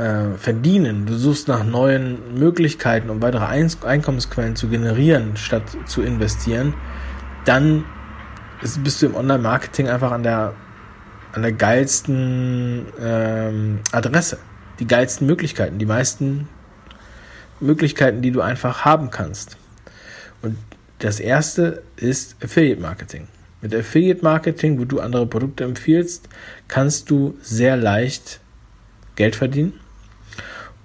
äh, 0.00 0.38
verdienen, 0.38 1.04
du 1.04 1.14
suchst 1.14 1.46
nach 1.48 1.62
neuen 1.62 2.38
Möglichkeiten, 2.38 3.10
um 3.10 3.20
weitere 3.20 3.44
Einkommensquellen 3.44 4.56
zu 4.56 4.68
generieren, 4.68 5.36
statt 5.36 5.64
zu 5.84 6.00
investieren, 6.00 6.72
dann 7.44 7.84
ist, 8.62 8.82
bist 8.82 9.02
du 9.02 9.06
im 9.06 9.14
Online-Marketing 9.14 9.88
einfach 9.88 10.10
an 10.10 10.22
der, 10.22 10.54
an 11.32 11.42
der 11.42 11.52
geilsten 11.52 12.86
ähm, 12.98 13.80
Adresse, 13.92 14.38
die 14.78 14.86
geilsten 14.86 15.26
Möglichkeiten, 15.26 15.78
die 15.78 15.86
meisten 15.86 16.48
Möglichkeiten, 17.60 18.22
die 18.22 18.30
du 18.30 18.40
einfach 18.40 18.86
haben 18.86 19.10
kannst. 19.10 19.58
Und 20.40 20.56
das 21.00 21.20
erste 21.20 21.82
ist 21.96 22.36
Affiliate 22.42 22.80
Marketing. 22.80 23.28
Mit 23.60 23.74
Affiliate 23.74 24.24
Marketing, 24.24 24.78
wo 24.78 24.86
du 24.86 25.00
andere 25.00 25.26
Produkte 25.26 25.64
empfiehlst, 25.64 26.30
kannst 26.68 27.10
du 27.10 27.36
sehr 27.42 27.76
leicht 27.76 28.40
Geld 29.16 29.36
verdienen 29.36 29.74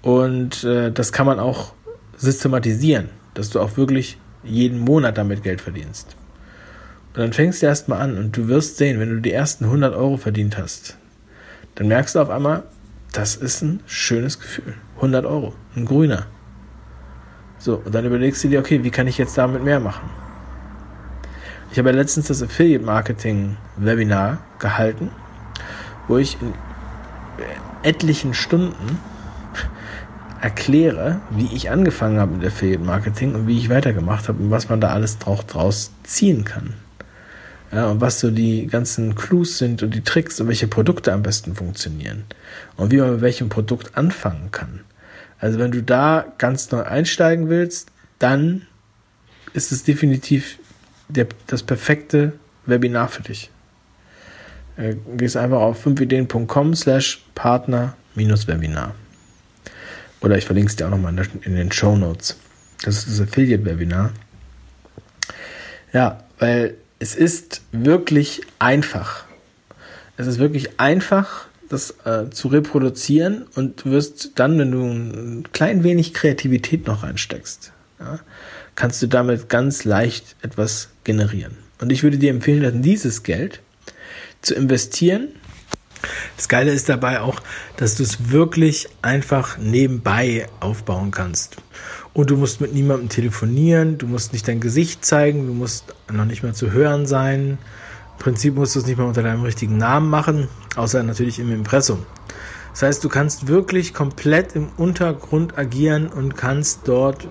und 0.06 0.62
äh, 0.62 0.92
das 0.92 1.10
kann 1.10 1.26
man 1.26 1.40
auch 1.40 1.72
systematisieren, 2.16 3.08
dass 3.34 3.50
du 3.50 3.58
auch 3.58 3.76
wirklich 3.76 4.18
jeden 4.44 4.78
Monat 4.78 5.18
damit 5.18 5.42
Geld 5.42 5.60
verdienst. 5.60 6.14
Und 7.08 7.22
dann 7.22 7.32
fängst 7.32 7.60
du 7.60 7.66
erstmal 7.66 8.02
an 8.02 8.16
und 8.16 8.36
du 8.36 8.46
wirst 8.46 8.76
sehen, 8.76 9.00
wenn 9.00 9.10
du 9.10 9.20
die 9.20 9.32
ersten 9.32 9.64
100 9.64 9.96
Euro 9.96 10.16
verdient 10.16 10.58
hast, 10.58 10.96
dann 11.74 11.88
merkst 11.88 12.14
du 12.14 12.20
auf 12.20 12.30
einmal, 12.30 12.62
das 13.14 13.34
ist 13.34 13.62
ein 13.62 13.80
schönes 13.86 14.38
Gefühl. 14.38 14.74
100 14.94 15.26
Euro, 15.26 15.54
ein 15.74 15.86
grüner. 15.86 16.26
So, 17.58 17.82
und 17.84 17.92
dann 17.92 18.04
überlegst 18.04 18.44
du 18.44 18.48
dir, 18.48 18.60
okay, 18.60 18.84
wie 18.84 18.92
kann 18.92 19.08
ich 19.08 19.18
jetzt 19.18 19.36
damit 19.36 19.64
mehr 19.64 19.80
machen? 19.80 20.08
Ich 21.72 21.78
habe 21.80 21.90
ja 21.90 21.96
letztens 21.96 22.28
das 22.28 22.44
Affiliate 22.44 22.84
Marketing 22.84 23.56
Webinar 23.76 24.38
gehalten, 24.60 25.10
wo 26.06 26.16
ich 26.16 26.40
in 26.40 26.54
etlichen 27.82 28.34
Stunden 28.34 29.00
erkläre, 30.46 31.20
wie 31.30 31.48
ich 31.52 31.70
angefangen 31.70 32.20
habe 32.20 32.36
mit 32.36 32.46
Affiliate 32.46 32.84
Marketing 32.84 33.34
und 33.34 33.48
wie 33.48 33.58
ich 33.58 33.68
weitergemacht 33.68 34.28
habe 34.28 34.40
und 34.40 34.52
was 34.52 34.68
man 34.68 34.80
da 34.80 34.90
alles 34.90 35.18
draus 35.18 35.90
ziehen 36.04 36.44
kann. 36.44 36.74
Ja, 37.72 37.88
und 37.88 38.00
was 38.00 38.20
so 38.20 38.30
die 38.30 38.68
ganzen 38.68 39.16
Clues 39.16 39.58
sind 39.58 39.82
und 39.82 39.92
die 39.92 40.02
Tricks 40.02 40.40
und 40.40 40.46
welche 40.46 40.68
Produkte 40.68 41.12
am 41.12 41.24
besten 41.24 41.56
funktionieren. 41.56 42.22
Und 42.76 42.92
wie 42.92 42.98
man 42.98 43.14
mit 43.14 43.22
welchem 43.22 43.48
Produkt 43.48 43.98
anfangen 43.98 44.52
kann. 44.52 44.82
Also 45.40 45.58
wenn 45.58 45.72
du 45.72 45.82
da 45.82 46.24
ganz 46.38 46.70
neu 46.70 46.84
einsteigen 46.84 47.48
willst, 47.48 47.88
dann 48.20 48.62
ist 49.52 49.72
es 49.72 49.82
definitiv 49.82 50.60
der, 51.08 51.26
das 51.48 51.64
perfekte 51.64 52.34
Webinar 52.66 53.08
für 53.08 53.22
dich. 53.22 53.50
Äh, 54.76 54.94
gehst 55.16 55.36
einfach 55.36 55.58
auf 55.58 55.84
5ideen.com 55.84 56.76
slash 56.76 57.24
partner-webinar. 57.34 58.94
Oder 60.20 60.38
ich 60.38 60.44
verlinke 60.44 60.70
es 60.70 60.76
dir 60.76 60.86
auch 60.86 60.90
nochmal 60.90 61.14
in, 61.42 61.56
den 61.56 61.72
Show 61.72 61.96
Notes. 61.96 62.36
Das 62.82 62.98
ist 62.98 63.08
das 63.08 63.28
Affiliate-Webinar. 63.28 64.12
Ja, 65.92 66.24
weil 66.38 66.74
es 66.98 67.14
ist 67.14 67.62
wirklich 67.72 68.42
einfach. 68.58 69.24
Es 70.16 70.26
ist 70.26 70.38
wirklich 70.38 70.80
einfach, 70.80 71.46
das 71.68 71.94
äh, 72.04 72.30
zu 72.30 72.48
reproduzieren 72.48 73.46
und 73.54 73.84
du 73.84 73.90
wirst 73.90 74.32
dann, 74.36 74.58
wenn 74.58 74.70
du 74.70 74.82
ein 74.84 75.48
klein 75.52 75.84
wenig 75.84 76.14
Kreativität 76.14 76.86
noch 76.86 77.02
reinsteckst, 77.02 77.72
ja, 77.98 78.20
kannst 78.74 79.02
du 79.02 79.06
damit 79.06 79.48
ganz 79.48 79.84
leicht 79.84 80.36
etwas 80.42 80.90
generieren. 81.04 81.56
Und 81.80 81.90
ich 81.92 82.02
würde 82.02 82.18
dir 82.18 82.30
empfehlen, 82.30 82.82
dieses 82.82 83.22
Geld 83.22 83.60
zu 84.42 84.54
investieren 84.54 85.28
das 86.36 86.48
Geile 86.48 86.72
ist 86.72 86.88
dabei 86.88 87.20
auch, 87.20 87.40
dass 87.76 87.96
du 87.96 88.02
es 88.02 88.30
wirklich 88.30 88.88
einfach 89.02 89.58
nebenbei 89.58 90.46
aufbauen 90.60 91.10
kannst. 91.10 91.56
Und 92.12 92.30
du 92.30 92.36
musst 92.36 92.60
mit 92.60 92.72
niemandem 92.72 93.08
telefonieren, 93.08 93.98
du 93.98 94.06
musst 94.06 94.32
nicht 94.32 94.48
dein 94.48 94.60
Gesicht 94.60 95.04
zeigen, 95.04 95.46
du 95.46 95.52
musst 95.52 95.94
noch 96.10 96.24
nicht 96.24 96.42
mehr 96.42 96.54
zu 96.54 96.72
hören 96.72 97.06
sein. 97.06 97.58
Im 98.12 98.18
Prinzip 98.18 98.54
musst 98.54 98.74
du 98.74 98.80
es 98.80 98.86
nicht 98.86 98.96
mal 98.96 99.04
unter 99.04 99.22
deinem 99.22 99.42
richtigen 99.42 99.76
Namen 99.76 100.08
machen, 100.08 100.48
außer 100.76 101.02
natürlich 101.02 101.38
im 101.38 101.52
Impressum. 101.52 102.06
Das 102.72 102.82
heißt, 102.82 103.04
du 103.04 103.08
kannst 103.08 103.48
wirklich 103.48 103.94
komplett 103.94 104.54
im 104.54 104.68
Untergrund 104.76 105.58
agieren 105.58 106.08
und 106.08 106.36
kannst 106.36 106.80
dort 106.84 107.26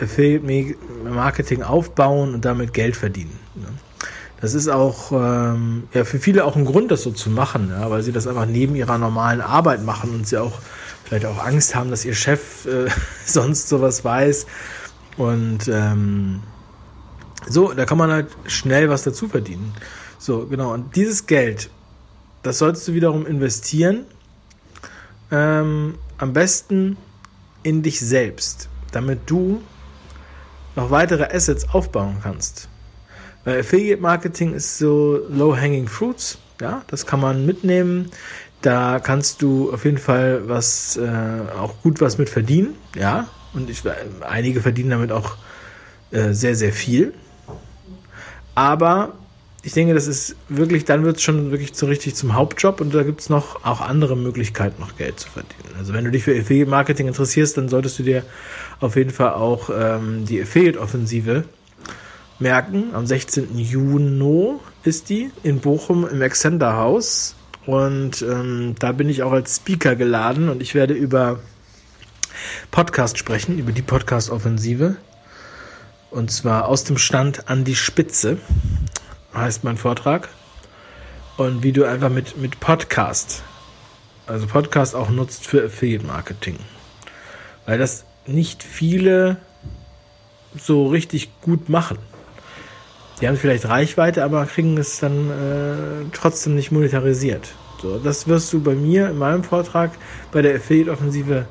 Affiliate 0.00 0.76
Marketing 1.04 1.62
aufbauen 1.62 2.34
und 2.34 2.44
damit 2.44 2.72
Geld 2.74 2.96
verdienen. 2.96 3.38
Das 4.42 4.54
ist 4.54 4.68
auch 4.68 5.12
ähm, 5.12 5.84
ja, 5.94 6.04
für 6.04 6.18
viele 6.18 6.44
auch 6.44 6.56
ein 6.56 6.64
Grund, 6.64 6.90
das 6.90 7.02
so 7.02 7.12
zu 7.12 7.30
machen, 7.30 7.70
ja, 7.70 7.88
weil 7.90 8.02
sie 8.02 8.10
das 8.10 8.26
einfach 8.26 8.44
neben 8.44 8.74
ihrer 8.74 8.98
normalen 8.98 9.40
Arbeit 9.40 9.84
machen 9.84 10.12
und 10.12 10.26
sie 10.26 10.36
auch 10.36 10.58
vielleicht 11.04 11.26
auch 11.26 11.38
Angst 11.44 11.76
haben, 11.76 11.90
dass 11.90 12.04
ihr 12.04 12.14
Chef 12.14 12.66
äh, 12.66 12.90
sonst 13.24 13.68
sowas 13.68 14.04
weiß. 14.04 14.46
Und 15.16 15.68
ähm, 15.68 16.42
So, 17.48 17.72
da 17.72 17.84
kann 17.84 17.98
man 17.98 18.10
halt 18.10 18.28
schnell 18.46 18.88
was 18.88 19.02
dazu 19.04 19.28
verdienen. 19.28 19.74
So, 20.18 20.46
genau. 20.46 20.72
Und 20.72 20.96
dieses 20.96 21.26
Geld, 21.26 21.70
das 22.42 22.58
sollst 22.58 22.86
du 22.88 22.94
wiederum 22.94 23.26
investieren. 23.26 24.06
Ähm, 25.30 25.94
am 26.18 26.32
besten 26.32 26.96
in 27.62 27.82
dich 27.82 28.00
selbst, 28.00 28.68
damit 28.90 29.20
du 29.26 29.62
noch 30.74 30.90
weitere 30.90 31.24
Assets 31.24 31.68
aufbauen 31.68 32.16
kannst. 32.22 32.68
Weil 33.44 33.60
Affiliate 33.60 34.00
Marketing 34.00 34.54
ist 34.54 34.78
so 34.78 35.20
low-hanging 35.28 35.88
fruits. 35.88 36.38
Ja, 36.60 36.82
das 36.86 37.06
kann 37.06 37.20
man 37.20 37.44
mitnehmen. 37.44 38.10
Da 38.60 39.00
kannst 39.00 39.42
du 39.42 39.72
auf 39.72 39.84
jeden 39.84 39.98
Fall 39.98 40.48
was, 40.48 40.96
äh, 40.96 41.10
auch 41.58 41.74
gut 41.82 42.00
was 42.00 42.18
mit 42.18 42.28
verdienen. 42.28 42.76
Ja, 42.96 43.28
und 43.54 43.68
ich, 43.68 43.82
einige 44.20 44.60
verdienen 44.60 44.90
damit 44.90 45.10
auch 45.10 45.36
äh, 46.12 46.32
sehr, 46.32 46.54
sehr 46.54 46.72
viel. 46.72 47.12
Aber 48.54 49.14
ich 49.62 49.72
denke, 49.72 49.94
das 49.94 50.06
ist 50.06 50.36
wirklich, 50.48 50.84
dann 50.84 51.04
wird 51.04 51.16
es 51.16 51.22
schon 51.22 51.50
wirklich 51.50 51.74
so 51.74 51.86
richtig 51.86 52.14
zum 52.16 52.34
Hauptjob 52.34 52.80
und 52.80 52.94
da 52.94 53.02
gibt 53.02 53.20
es 53.20 53.28
noch 53.28 53.64
auch 53.64 53.80
andere 53.80 54.16
Möglichkeiten, 54.16 54.80
noch 54.80 54.96
Geld 54.96 55.20
zu 55.20 55.28
verdienen. 55.28 55.74
Also 55.78 55.92
wenn 55.92 56.04
du 56.04 56.10
dich 56.10 56.24
für 56.24 56.32
Affiliate 56.32 56.70
Marketing 56.70 57.06
interessierst, 57.06 57.56
dann 57.56 57.68
solltest 57.68 57.98
du 57.98 58.02
dir 58.02 58.24
auf 58.80 58.96
jeden 58.96 59.10
Fall 59.10 59.34
auch 59.34 59.70
ähm, 59.72 60.26
die 60.26 60.42
Affiliate-Offensive 60.42 61.44
merken. 62.42 62.94
Am 62.94 63.06
16. 63.06 63.56
Juni 63.56 64.58
ist 64.84 65.08
die 65.08 65.30
in 65.42 65.60
Bochum 65.60 66.06
im 66.06 66.20
Exzender 66.20 66.76
Haus. 66.76 67.36
Und 67.64 68.22
ähm, 68.22 68.74
da 68.78 68.92
bin 68.92 69.08
ich 69.08 69.22
auch 69.22 69.32
als 69.32 69.56
Speaker 69.56 69.94
geladen 69.94 70.48
und 70.48 70.60
ich 70.60 70.74
werde 70.74 70.94
über 70.94 71.38
Podcast 72.70 73.18
sprechen, 73.18 73.58
über 73.58 73.72
die 73.72 73.82
Podcast-Offensive. 73.82 74.96
Und 76.10 76.30
zwar 76.30 76.66
aus 76.66 76.84
dem 76.84 76.98
Stand 76.98 77.48
an 77.48 77.64
die 77.64 77.76
Spitze 77.76 78.38
heißt 79.34 79.64
mein 79.64 79.76
Vortrag. 79.76 80.28
Und 81.36 81.62
wie 81.62 81.72
du 81.72 81.84
einfach 81.84 82.10
mit, 82.10 82.36
mit 82.36 82.60
Podcast, 82.60 83.42
also 84.26 84.46
Podcast 84.46 84.94
auch 84.94 85.08
nutzt 85.08 85.46
für 85.46 85.64
Affiliate 85.64 86.04
Marketing. 86.04 86.58
Weil 87.64 87.78
das 87.78 88.04
nicht 88.26 88.62
viele 88.62 89.38
so 90.54 90.88
richtig 90.88 91.30
gut 91.40 91.68
machen. 91.68 91.98
Die 93.22 93.28
haben 93.28 93.36
vielleicht 93.36 93.68
Reichweite, 93.68 94.24
aber 94.24 94.44
kriegen 94.46 94.76
es 94.78 94.98
dann 94.98 95.30
äh, 95.30 96.04
trotzdem 96.12 96.56
nicht 96.56 96.72
monetarisiert. 96.72 97.54
So, 97.80 97.98
das 97.98 98.26
wirst 98.26 98.52
du 98.52 98.60
bei 98.60 98.74
mir 98.74 99.10
in 99.10 99.18
meinem 99.18 99.44
Vortrag 99.44 99.92
bei 100.32 100.42
der 100.42 100.56
Affiliate-Offensive 100.56 101.46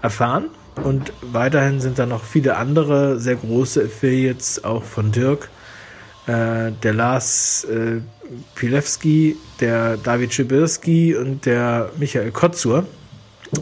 erfahren. 0.00 0.50
Und 0.84 1.12
weiterhin 1.22 1.80
sind 1.80 1.98
da 1.98 2.06
noch 2.06 2.22
viele 2.22 2.56
andere 2.56 3.18
sehr 3.18 3.34
große 3.34 3.82
Affiliates, 3.82 4.62
auch 4.62 4.84
von 4.84 5.10
Dirk, 5.10 5.48
äh, 6.28 6.70
der 6.84 6.94
Lars 6.94 7.64
äh, 7.64 8.00
Pilewski, 8.54 9.36
der 9.58 9.96
David 9.96 10.32
Schibirski 10.32 11.16
und 11.16 11.46
der 11.46 11.90
Michael 11.98 12.30
Kotzur 12.30 12.86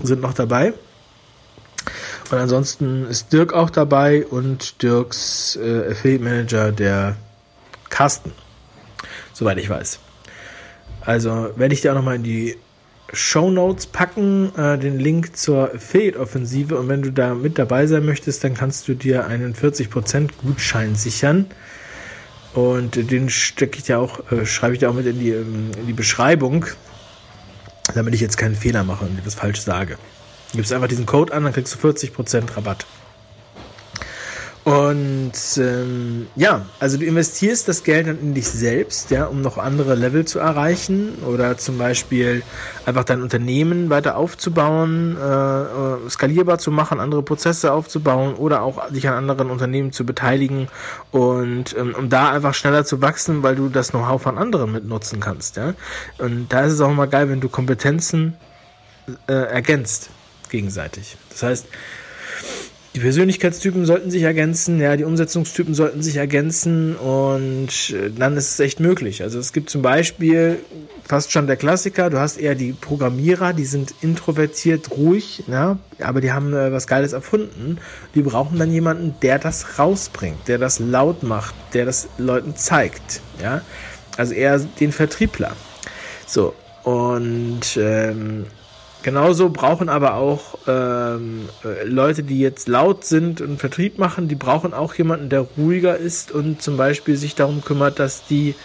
sind 0.03 0.21
noch 0.21 0.35
dabei. 0.35 0.75
Und 2.31 2.37
ansonsten 2.37 3.07
ist 3.07 3.33
Dirk 3.33 3.55
auch 3.55 3.71
dabei 3.71 4.27
und 4.27 4.83
Dirks 4.83 5.57
äh, 5.57 5.93
Affiliate 5.93 6.23
Manager, 6.23 6.71
der 6.71 7.17
Carsten. 7.89 8.33
Soweit 9.33 9.59
ich 9.59 9.69
weiß. 9.69 9.99
Also 11.03 11.51
werde 11.57 11.75
ich 11.75 11.83
dir 11.83 11.93
auch 11.93 11.97
nochmal 11.97 12.17
in 12.17 12.23
die 12.23 12.57
Show 13.13 13.51
Notes 13.51 13.87
packen, 13.87 14.53
äh, 14.57 14.79
den 14.79 14.99
Link 14.99 15.37
zur 15.37 15.75
Affiliate-Offensive. 15.75 16.77
Und 16.77 16.89
wenn 16.89 17.03
du 17.03 17.13
da 17.13 17.35
mit 17.35 17.59
dabei 17.59 17.87
sein 17.87 18.05
möchtest, 18.05 18.43
dann 18.43 18.55
kannst 18.55 18.89
du 18.89 18.95
dir 18.95 19.27
einen 19.27 19.55
40% 19.55 20.31
Gutschein 20.43 20.97
sichern. 20.97 21.47
Und 22.55 23.11
den 23.11 23.29
stecke 23.29 23.79
ich 23.79 23.85
dir 23.85 24.01
auch, 24.01 24.33
äh, 24.33 24.47
schreibe 24.47 24.75
ich 24.75 24.81
dir 24.81 24.91
auch 24.91 24.95
mit 24.95 25.07
in 25.07 25.21
die, 25.21 25.31
ähm, 25.31 25.71
in 25.79 25.87
die 25.87 25.93
Beschreibung, 25.93 26.67
damit 27.95 28.15
ich 28.15 28.21
jetzt 28.21 28.39
keinen 28.39 28.57
Fehler 28.57 28.83
mache 28.83 29.05
und 29.05 29.19
etwas 29.19 29.35
falsch 29.35 29.61
sage. 29.61 29.99
Du 30.53 30.57
gibst 30.57 30.73
einfach 30.73 30.89
diesen 30.89 31.07
Code 31.07 31.33
an, 31.33 31.45
dann 31.45 31.53
kriegst 31.53 31.75
du 31.75 31.79
40% 31.79 32.57
Rabatt. 32.57 32.87
Und 34.67 35.33
ähm, 35.59 36.27
ja, 36.35 36.67
also 36.81 36.99
du 36.99 37.05
investierst 37.05 37.69
das 37.69 37.85
Geld 37.85 38.09
dann 38.09 38.19
in 38.19 38.35
dich 38.35 38.49
selbst, 38.49 39.13
ja, 39.13 39.27
um 39.27 39.41
noch 39.41 39.59
andere 39.59 39.95
Level 39.95 40.25
zu 40.25 40.41
erreichen 40.41 41.19
oder 41.25 41.57
zum 41.57 41.79
Beispiel 41.79 42.43
einfach 42.85 43.05
dein 43.05 43.23
Unternehmen 43.23 43.91
weiter 43.91 44.17
aufzubauen, 44.17 45.17
äh, 45.17 46.11
skalierbar 46.11 46.59
zu 46.59 46.73
machen, 46.73 46.99
andere 46.99 47.23
Prozesse 47.23 47.73
aufzubauen 47.73 48.35
oder 48.35 48.63
auch 48.63 48.91
dich 48.91 49.07
an 49.07 49.15
anderen 49.15 49.53
Unternehmen 49.53 49.93
zu 49.93 50.05
beteiligen 50.05 50.67
und 51.13 51.77
ähm, 51.79 51.95
um 51.97 52.09
da 52.09 52.33
einfach 52.33 52.53
schneller 52.53 52.85
zu 52.85 53.01
wachsen, 53.01 53.45
weil 53.45 53.55
du 53.55 53.69
das 53.69 53.93
Know-how 53.93 54.21
von 54.21 54.37
anderen 54.37 54.73
mitnutzen 54.73 55.21
kannst, 55.21 55.59
ja. 55.59 55.75
Und 56.19 56.49
da 56.49 56.65
ist 56.65 56.73
es 56.73 56.81
auch 56.81 56.91
immer 56.91 57.07
geil, 57.07 57.29
wenn 57.29 57.41
du 57.41 57.49
Kompetenzen 57.49 58.37
äh, 59.29 59.33
ergänzt 59.33 60.11
gegenseitig. 60.51 61.17
Das 61.31 61.45
heißt, 61.45 61.67
die 62.97 63.01
Persönlichkeitstypen 63.01 63.85
sollten 63.85 64.11
sich 64.11 64.23
ergänzen, 64.23 64.81
ja, 64.81 64.97
die 64.97 65.05
Umsetzungstypen 65.05 65.75
sollten 65.75 66.03
sich 66.03 66.17
ergänzen 66.17 66.97
und 66.97 67.91
äh, 67.91 68.11
dann 68.11 68.39
ist 68.39 68.53
es 68.53 68.61
echt 68.61 68.81
möglich. 68.81 69.23
Also 69.23 69.39
es 69.39 69.53
gibt 69.53 69.69
zum 69.69 69.83
Beispiel 69.83 70.61
fast 71.05 71.31
schon 71.31 71.47
der 71.47 71.57
Klassiker, 71.57 72.09
du 72.09 72.19
hast 72.19 72.39
eher 72.39 72.55
die 72.55 72.73
Programmierer, 72.73 73.53
die 73.53 73.67
sind 73.67 73.93
introvertiert, 74.01 74.93
ruhig, 74.93 75.45
ja, 75.47 75.79
aber 76.01 76.23
die 76.23 76.33
haben 76.33 76.55
äh, 76.55 76.73
was 76.73 76.87
Geiles 76.87 77.13
erfunden. 77.13 77.77
Die 78.15 78.23
brauchen 78.23 78.59
dann 78.59 78.73
jemanden, 78.73 79.15
der 79.21 79.39
das 79.39 79.79
rausbringt, 79.79 80.49
der 80.49 80.57
das 80.57 80.79
laut 80.79 81.23
macht, 81.23 81.55
der 81.75 81.85
das 81.85 82.09
Leuten 82.17 82.57
zeigt, 82.57 83.21
ja. 83.43 83.61
Also 84.17 84.33
eher 84.33 84.59
den 84.59 84.93
Vertriebler. 84.93 85.53
So, 86.27 86.55
und 86.83 87.77
ähm, 87.77 88.47
Genauso 89.07 89.51
brauchen 89.51 89.89
aber 89.89 90.15
auch 90.15 90.59
ähm, 90.67 91.49
äh, 91.65 91.85
Leute, 91.85 92.25
die 92.25 92.41
jetzt 92.41 92.67
laut 92.67 93.05
sind 93.05 93.41
und 93.41 93.61
Vertrieb 93.61 94.01
machen, 94.01 94.27
die 94.27 94.35
brauchen 94.35 94.75
auch 94.75 94.95
jemanden, 94.95 95.29
der 95.29 95.47
ruhiger 95.57 95.97
ist 95.97 96.33
und 96.33 96.61
zum 96.61 96.77
Beispiel 96.77 97.17
sich 97.17 97.37
darum 97.37 97.63
kümmert, 97.63 98.01
dass 98.01 98.27
die 98.27 98.57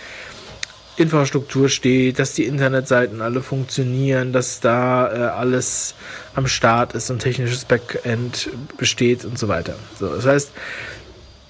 Infrastruktur 0.97 1.69
steht, 1.69 2.17
dass 2.17 2.33
die 2.33 2.45
Internetseiten 2.45 3.21
alle 3.21 3.43
funktionieren, 3.43 4.33
dass 4.33 4.59
da 4.59 5.13
äh, 5.13 5.17
alles 5.29 5.93
am 6.33 6.47
Start 6.47 6.95
ist 6.95 7.11
und 7.11 7.19
technisches 7.19 7.65
Backend 7.65 8.49
besteht 8.77 9.25
und 9.25 9.37
so 9.37 9.47
weiter. 9.47 9.75
So, 9.99 10.07
das 10.07 10.25
heißt, 10.25 10.51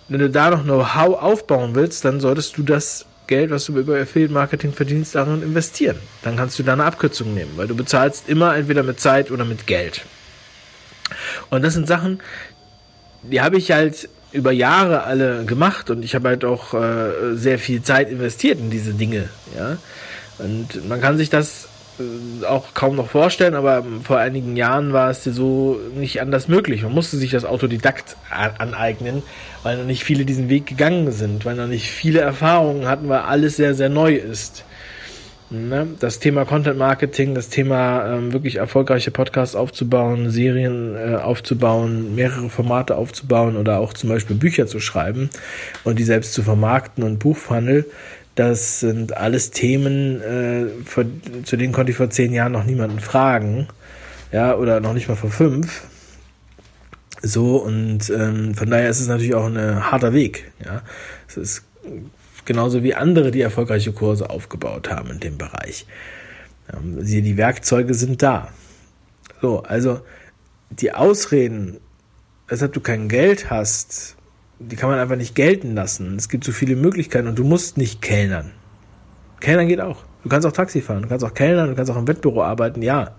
wenn 0.09 0.19
du 0.19 0.29
da 0.29 0.49
noch 0.49 0.63
Know-how 0.63 1.17
aufbauen 1.23 1.75
willst, 1.75 2.03
dann 2.03 2.19
solltest 2.19 2.57
du 2.57 2.63
das 2.63 3.05
Geld, 3.27 3.51
was 3.51 3.65
du 3.65 3.77
über 3.77 3.99
Affiliate 3.99 4.33
Marketing 4.33 4.73
verdienst, 4.73 5.15
darin 5.15 5.41
investieren. 5.41 5.97
Dann 6.23 6.35
kannst 6.35 6.59
du 6.59 6.63
da 6.63 6.73
eine 6.73 6.85
Abkürzung 6.85 7.33
nehmen, 7.33 7.51
weil 7.55 7.67
du 7.67 7.75
bezahlst 7.75 8.27
immer 8.27 8.55
entweder 8.55 8.83
mit 8.83 8.99
Zeit 8.99 9.31
oder 9.31 9.45
mit 9.45 9.67
Geld. 9.67 10.01
Und 11.49 11.63
das 11.63 11.73
sind 11.73 11.87
Sachen, 11.87 12.19
die 13.23 13.41
habe 13.41 13.57
ich 13.57 13.71
halt 13.71 14.09
über 14.31 14.51
Jahre 14.51 15.03
alle 15.03 15.45
gemacht 15.45 15.89
und 15.89 16.03
ich 16.03 16.15
habe 16.15 16.29
halt 16.29 16.45
auch 16.45 16.73
äh, 16.73 17.35
sehr 17.35 17.59
viel 17.59 17.81
Zeit 17.81 18.09
investiert 18.09 18.59
in 18.59 18.69
diese 18.69 18.93
Dinge, 18.93 19.29
ja. 19.57 19.77
Und 20.37 20.87
man 20.87 21.01
kann 21.01 21.17
sich 21.17 21.29
das 21.29 21.67
äh, 21.99 22.45
auch 22.45 22.73
kaum 22.73 22.95
noch 22.95 23.09
vorstellen, 23.09 23.55
aber 23.55 23.85
vor 24.03 24.17
einigen 24.17 24.55
Jahren 24.55 24.93
war 24.93 25.09
es 25.09 25.23
so 25.23 25.79
nicht 25.95 26.21
anders 26.21 26.47
möglich. 26.47 26.83
Man 26.83 26.93
musste 26.93 27.17
sich 27.17 27.31
das 27.31 27.45
Autodidakt 27.45 28.15
aneignen, 28.29 29.23
weil 29.63 29.77
noch 29.77 29.85
nicht 29.85 30.03
viele 30.03 30.25
diesen 30.25 30.49
Weg 30.49 30.65
gegangen 30.65 31.11
sind, 31.11 31.45
weil 31.45 31.55
noch 31.55 31.67
nicht 31.67 31.89
viele 31.89 32.19
Erfahrungen 32.19 32.87
hatten, 32.87 33.09
weil 33.09 33.19
alles 33.19 33.57
sehr, 33.57 33.73
sehr 33.73 33.89
neu 33.89 34.15
ist. 34.15 34.65
Ne? 35.51 35.87
Das 35.99 36.19
Thema 36.19 36.45
Content 36.45 36.77
Marketing, 36.77 37.35
das 37.35 37.49
Thema 37.49 38.05
ähm, 38.07 38.31
wirklich 38.31 38.55
erfolgreiche 38.55 39.11
Podcasts 39.11 39.55
aufzubauen, 39.55 40.29
Serien 40.29 40.95
äh, 40.95 41.15
aufzubauen, 41.15 42.15
mehrere 42.15 42.49
Formate 42.49 42.95
aufzubauen 42.95 43.57
oder 43.57 43.79
auch 43.79 43.93
zum 43.93 44.09
Beispiel 44.09 44.37
Bücher 44.37 44.65
zu 44.65 44.79
schreiben 44.79 45.29
und 45.83 45.99
die 45.99 46.05
selbst 46.05 46.33
zu 46.33 46.41
vermarkten 46.41 47.03
und 47.03 47.19
Buchhandel, 47.19 47.85
das 48.35 48.79
sind 48.79 49.17
alles 49.17 49.51
Themen, 49.51 50.21
äh, 50.21 50.67
für, 50.85 51.05
zu 51.43 51.57
denen 51.57 51.73
konnte 51.73 51.91
ich 51.91 51.97
vor 51.97 52.09
zehn 52.09 52.31
Jahren 52.31 52.53
noch 52.53 52.63
niemanden 52.63 52.99
fragen. 52.99 53.67
Ja, 54.31 54.55
oder 54.55 54.79
noch 54.79 54.93
nicht 54.93 55.09
mal 55.09 55.15
vor 55.15 55.31
fünf. 55.31 55.83
So, 57.21 57.57
und 57.57 58.09
ähm, 58.09 58.55
von 58.55 58.69
daher 58.69 58.89
ist 58.89 58.99
es 58.99 59.07
natürlich 59.07 59.35
auch 59.35 59.45
ein 59.45 59.91
harter 59.91 60.13
Weg. 60.13 60.51
Ja, 60.65 60.81
es 61.27 61.37
ist 61.37 61.63
genauso 62.45 62.83
wie 62.83 62.95
andere, 62.95 63.31
die 63.31 63.41
erfolgreiche 63.41 63.91
Kurse 63.93 64.29
aufgebaut 64.29 64.89
haben 64.89 65.11
in 65.11 65.19
dem 65.19 65.37
Bereich. 65.37 65.85
Ähm, 66.73 67.03
die 67.03 67.37
Werkzeuge 67.37 67.93
sind 67.93 68.23
da. 68.23 68.49
So, 69.41 69.63
also 69.63 70.01
die 70.71 70.93
Ausreden, 70.93 71.79
weshalb 72.47 72.73
du 72.73 72.79
kein 72.79 73.09
Geld 73.09 73.49
hast, 73.49 74.15
die 74.59 74.75
kann 74.75 74.89
man 74.89 74.99
einfach 74.99 75.15
nicht 75.15 75.35
gelten 75.35 75.75
lassen. 75.75 76.15
Es 76.15 76.29
gibt 76.29 76.43
so 76.43 76.51
viele 76.51 76.75
Möglichkeiten 76.75 77.27
und 77.27 77.37
du 77.37 77.43
musst 77.43 77.77
nicht 77.77 78.01
kellnern. 78.01 78.51
Kellnern 79.39 79.67
geht 79.67 79.81
auch. 79.81 80.03
Du 80.23 80.29
kannst 80.29 80.47
auch 80.47 80.51
Taxi 80.51 80.81
fahren, 80.81 81.01
du 81.01 81.07
kannst 81.07 81.25
auch 81.25 81.33
kellnern, 81.33 81.69
du 81.69 81.75
kannst 81.75 81.91
auch 81.91 81.97
im 81.97 82.07
Wettbüro 82.07 82.43
arbeiten, 82.43 82.83
ja. 82.83 83.15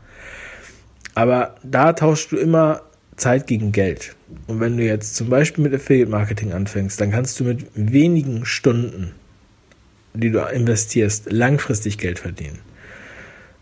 Aber 1.14 1.56
da 1.64 1.92
tauschst 1.92 2.30
du 2.32 2.36
immer 2.36 2.82
Zeit 3.16 3.46
gegen 3.46 3.72
Geld. 3.72 4.16
Und 4.46 4.60
wenn 4.60 4.76
du 4.76 4.84
jetzt 4.84 5.16
zum 5.16 5.28
Beispiel 5.28 5.64
mit 5.64 5.74
Affiliate 5.74 6.10
Marketing 6.10 6.52
anfängst, 6.52 7.00
dann 7.00 7.10
kannst 7.10 7.38
du 7.40 7.44
mit 7.44 7.66
wenigen 7.74 8.44
Stunden, 8.44 9.12
die 10.14 10.30
du 10.30 10.40
investierst, 10.40 11.30
langfristig 11.30 11.98
Geld 11.98 12.18
verdienen. 12.18 12.58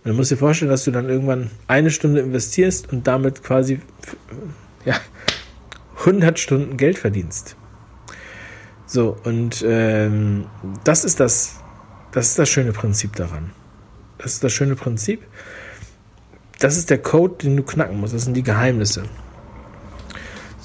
Und 0.03 0.13
du 0.13 0.15
musst 0.15 0.31
dir 0.31 0.37
vorstellen, 0.37 0.71
dass 0.71 0.85
du 0.85 0.91
dann 0.91 1.09
irgendwann 1.09 1.51
eine 1.67 1.91
Stunde 1.91 2.21
investierst 2.21 2.91
und 2.93 3.07
damit 3.07 3.43
quasi 3.43 3.81
ja, 4.85 4.97
100 5.99 6.39
Stunden 6.39 6.77
Geld 6.77 6.99
verdienst. 6.99 7.57
So, 8.87 9.17
und 9.25 9.65
ähm, 9.67 10.47
das 10.85 11.05
ist 11.05 11.21
das, 11.21 11.61
das 12.13 12.29
ist 12.29 12.39
das 12.39 12.49
schöne 12.49 12.73
Prinzip 12.73 13.15
daran. 13.15 13.51
Das 14.19 14.33
ist 14.33 14.45
das 14.45 14.53
schöne 14.53 14.75
Prinzip. 14.75 15.23
Das 16.59 16.77
ist 16.77 16.91
der 16.91 16.99
Code, 16.99 17.37
den 17.43 17.57
du 17.57 17.63
knacken 17.63 18.01
musst. 18.01 18.15
Das 18.15 18.25
sind 18.25 18.35
die 18.35 18.43
Geheimnisse. 18.43 19.05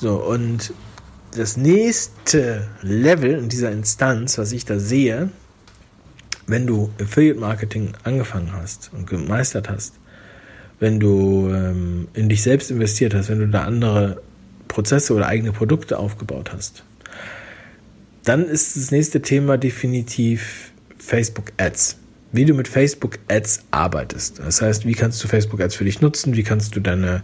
So, 0.06 0.18
und 0.18 0.72
das 1.36 1.58
nächste 1.58 2.68
Level 2.84 3.32
in 3.32 3.50
dieser 3.50 3.72
Instanz, 3.72 4.38
was 4.38 4.52
ich 4.52 4.64
da 4.64 4.78
sehe, 4.78 5.32
wenn 6.46 6.68
du 6.68 6.92
Affiliate 7.02 7.40
Marketing 7.40 7.94
angefangen 8.04 8.54
hast 8.54 8.92
und 8.94 9.08
gemeistert 9.08 9.68
hast, 9.68 9.96
wenn 10.80 11.00
du 11.00 11.50
ähm, 11.52 12.08
in 12.14 12.30
dich 12.30 12.44
selbst 12.44 12.70
investiert 12.70 13.16
hast, 13.16 13.30
wenn 13.30 13.40
du 13.40 13.48
da 13.48 13.64
andere 13.64 14.22
Prozesse 14.68 15.12
oder 15.16 15.26
eigene 15.26 15.52
Produkte 15.52 15.98
aufgebaut 15.98 16.54
hast, 16.54 16.84
dann 18.26 18.46
ist 18.46 18.76
das 18.76 18.92
nächste 18.92 19.24
Thema 19.24 19.58
definitiv 19.58 20.72
Facebook 21.00 21.52
Ads. 21.58 21.98
Wie 22.32 22.46
du 22.46 22.54
mit 22.54 22.68
Facebook 22.68 23.18
Ads 23.28 23.64
arbeitest. 23.72 24.38
Das 24.38 24.62
heißt, 24.62 24.86
wie 24.86 24.94
kannst 24.94 25.24
du 25.24 25.28
Facebook 25.28 25.62
Ads 25.62 25.74
für 25.74 25.86
dich 25.86 26.00
nutzen? 26.00 26.36
Wie 26.36 26.44
kannst 26.44 26.76
du 26.76 26.80
deine 26.80 27.24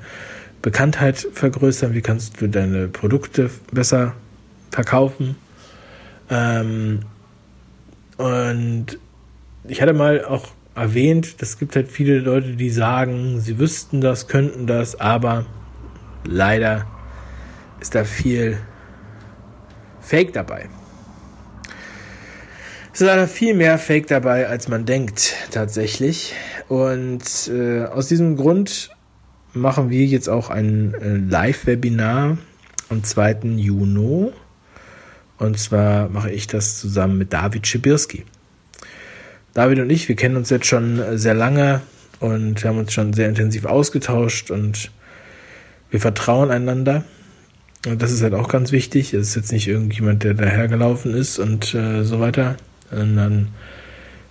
Bekanntheit 0.62 1.28
vergrößern? 1.34 1.94
Wie 1.94 2.02
kannst 2.02 2.42
du 2.42 2.48
deine 2.48 2.88
Produkte 2.88 3.50
besser 3.72 4.14
verkaufen? 4.70 5.36
Ähm, 6.30 7.00
und 8.18 8.98
ich 9.68 9.82
hatte 9.82 9.94
mal 9.94 10.24
auch 10.26 10.48
erwähnt, 10.76 11.36
es 11.40 11.60
gibt 11.60 11.76
halt 11.76 11.90
viele 11.90 12.20
Leute, 12.20 12.56
die 12.56 12.70
sagen, 12.70 13.42
sie 13.42 13.60
wüssten 13.60 14.02
das, 14.02 14.28
könnten 14.28 14.68
das, 14.68 15.00
aber 15.00 15.46
leider 16.24 16.88
ist 17.80 17.96
da 17.96 18.04
viel 18.04 18.58
Fake 20.00 20.34
dabei. 20.34 20.70
Es 22.94 23.02
ist 23.02 23.08
leider 23.08 23.28
viel 23.28 23.54
mehr 23.54 23.78
Fake 23.78 24.08
dabei, 24.08 24.48
als 24.48 24.68
man 24.68 24.86
denkt, 24.86 25.34
tatsächlich. 25.52 26.34
Und 26.68 27.24
äh, 27.48 27.86
aus 27.86 28.08
diesem 28.08 28.36
Grund 28.36 28.92
machen 29.54 29.90
wir 29.90 30.06
jetzt 30.06 30.30
auch 30.30 30.50
ein 30.50 30.94
äh, 30.96 31.18
Live-Webinar 31.18 32.38
am 32.90 33.04
2. 33.04 33.40
Juni. 33.56 34.32
Und 35.38 35.58
zwar 35.58 36.10
mache 36.10 36.32
ich 36.32 36.48
das 36.48 36.80
zusammen 36.80 37.18
mit 37.18 37.34
David 37.34 37.66
Schibirski. 37.66 38.26
David 39.54 39.80
und 39.80 39.90
ich, 39.90 40.08
wir 40.08 40.16
kennen 40.16 40.38
uns 40.38 40.50
jetzt 40.50 40.68
schon 40.68 41.02
sehr 41.18 41.34
lange 41.34 41.82
und 42.20 42.64
haben 42.64 42.78
uns 42.78 42.94
schon 42.94 43.14
sehr 43.14 43.28
intensiv 43.28 43.66
ausgetauscht 43.66 44.52
und 44.52 44.92
wir 45.90 46.00
vertrauen 46.00 46.52
einander. 46.52 47.04
Und 47.88 48.02
das 48.02 48.12
ist 48.12 48.22
halt 48.22 48.36
auch 48.36 48.48
ganz 48.48 48.72
wichtig. 48.72 49.14
Es 49.14 49.30
ist 49.30 49.36
jetzt 49.36 49.52
nicht 49.52 49.68
irgendjemand, 49.68 50.24
der 50.24 50.36
dahergelaufen 50.36 51.14
ist 51.14 51.40
und 51.40 51.74
äh, 51.74 52.04
so 52.04 52.20
weiter, 52.20 52.56
sondern 52.92 53.50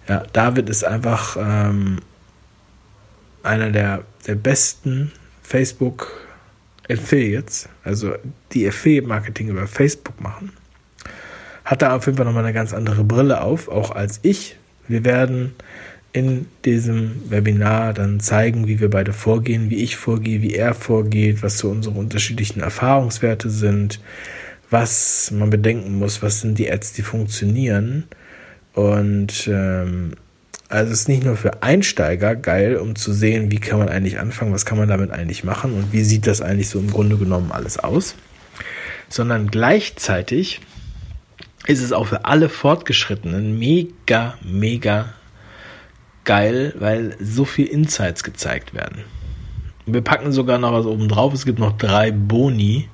ja, 0.08 0.22
David 0.32 0.70
ist 0.70 0.84
einfach 0.84 1.36
ähm, 1.38 1.98
einer 3.42 3.70
der, 3.70 4.04
der 4.26 4.34
besten 4.34 5.12
Facebook 5.42 6.12
Affiliates, 6.90 7.68
also 7.84 8.14
die 8.52 8.66
Affiliate 8.66 9.06
Marketing 9.06 9.48
über 9.48 9.66
Facebook 9.66 10.20
machen. 10.20 10.52
Hat 11.64 11.82
da 11.82 11.96
auf 11.96 12.06
jeden 12.06 12.16
Fall 12.16 12.26
nochmal 12.26 12.44
eine 12.44 12.52
ganz 12.52 12.72
andere 12.72 13.04
Brille 13.04 13.42
auf, 13.42 13.68
auch 13.68 13.92
als 13.92 14.18
ich, 14.22 14.56
wir 14.88 15.04
werden 15.04 15.54
in 16.12 16.46
diesem 16.64 17.30
Webinar 17.30 17.94
dann 17.94 18.18
zeigen, 18.18 18.66
wie 18.66 18.80
wir 18.80 18.90
beide 18.90 19.12
vorgehen, 19.12 19.70
wie 19.70 19.82
ich 19.82 19.96
vorgehe, 19.96 20.42
wie 20.42 20.54
er 20.54 20.74
vorgeht, 20.74 21.42
was 21.42 21.58
so 21.58 21.70
unsere 21.70 21.96
unterschiedlichen 21.96 22.60
Erfahrungswerte 22.60 23.48
sind, 23.48 24.00
was 24.70 25.30
man 25.30 25.50
bedenken 25.50 25.98
muss, 25.98 26.22
was 26.22 26.40
sind 26.40 26.58
die 26.58 26.70
Ads, 26.70 26.94
die 26.94 27.02
funktionieren. 27.02 28.08
Und 28.74 29.48
ähm, 29.52 30.12
also 30.70 30.92
es 30.92 31.00
ist 31.00 31.08
nicht 31.08 31.24
nur 31.24 31.36
für 31.36 31.62
Einsteiger 31.62 32.36
geil, 32.36 32.76
um 32.76 32.94
zu 32.94 33.12
sehen, 33.12 33.50
wie 33.50 33.58
kann 33.58 33.80
man 33.80 33.88
eigentlich 33.88 34.20
anfangen, 34.20 34.52
was 34.52 34.64
kann 34.64 34.78
man 34.78 34.88
damit 34.88 35.10
eigentlich 35.10 35.42
machen 35.42 35.74
und 35.74 35.92
wie 35.92 36.04
sieht 36.04 36.26
das 36.26 36.40
eigentlich 36.40 36.68
so 36.68 36.78
im 36.78 36.90
Grunde 36.90 37.16
genommen 37.16 37.50
alles 37.50 37.78
aus, 37.78 38.14
sondern 39.08 39.48
gleichzeitig 39.48 40.60
ist 41.66 41.82
es 41.82 41.92
auch 41.92 42.06
für 42.06 42.24
alle 42.24 42.48
Fortgeschrittenen 42.48 43.58
mega, 43.58 44.38
mega 44.42 45.12
geil, 46.24 46.72
weil 46.78 47.16
so 47.20 47.44
viel 47.44 47.66
Insights 47.66 48.22
gezeigt 48.22 48.72
werden. 48.72 49.04
Wir 49.86 50.02
packen 50.02 50.30
sogar 50.30 50.58
noch 50.58 50.72
was 50.72 50.86
oben 50.86 51.08
drauf. 51.08 51.34
Es 51.34 51.44
gibt 51.44 51.58
noch 51.58 51.76
drei 51.76 52.12
Boni, 52.12 52.88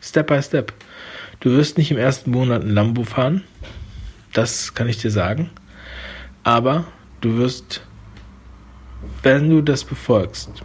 Step 0.00 0.28
by 0.28 0.42
Step. 0.42 0.72
Du 1.40 1.50
wirst 1.50 1.76
nicht 1.76 1.90
im 1.90 1.98
ersten 1.98 2.30
Monat 2.30 2.62
ein 2.62 2.70
Lambo 2.70 3.04
fahren. 3.04 3.42
Das 4.32 4.74
kann 4.74 4.88
ich 4.88 4.98
dir 4.98 5.10
sagen. 5.10 5.50
Aber 6.44 6.84
du 7.22 7.38
wirst, 7.38 7.82
wenn 9.22 9.48
du 9.48 9.62
das 9.62 9.82
befolgst, 9.82 10.62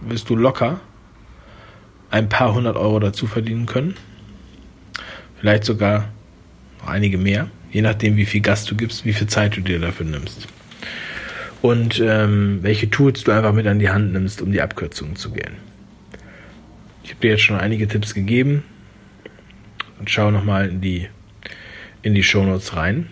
wirst 0.00 0.28
du 0.28 0.36
locker 0.36 0.80
ein 2.10 2.28
paar 2.28 2.54
hundert 2.54 2.76
Euro 2.76 3.00
dazu 3.00 3.26
verdienen 3.26 3.66
können. 3.66 3.94
Vielleicht 5.40 5.64
sogar 5.64 6.10
noch 6.80 6.88
einige 6.88 7.18
mehr. 7.18 7.48
Je 7.72 7.82
nachdem, 7.82 8.16
wie 8.16 8.26
viel 8.26 8.40
Gas 8.40 8.64
du 8.64 8.76
gibst, 8.76 9.04
wie 9.04 9.12
viel 9.12 9.26
Zeit 9.26 9.56
du 9.56 9.60
dir 9.60 9.80
dafür 9.80 10.06
nimmst. 10.06 10.46
Und 11.60 12.00
ähm, 12.00 12.58
welche 12.62 12.90
Tools 12.90 13.24
du 13.24 13.32
einfach 13.32 13.52
mit 13.52 13.66
an 13.66 13.78
die 13.78 13.90
Hand 13.90 14.12
nimmst, 14.12 14.42
um 14.42 14.52
die 14.52 14.60
Abkürzungen 14.60 15.16
zu 15.16 15.30
gehen. 15.32 15.56
Ich 17.02 17.10
habe 17.10 17.20
dir 17.20 17.30
jetzt 17.32 17.42
schon 17.42 17.58
einige 17.58 17.88
Tipps 17.88 18.14
gegeben. 18.14 18.62
Und 19.98 20.10
schau 20.10 20.30
nochmal 20.30 20.68
in 20.68 20.80
die, 20.80 21.08
in 22.02 22.14
die 22.14 22.22
Shownotes 22.22 22.76
rein. 22.76 23.08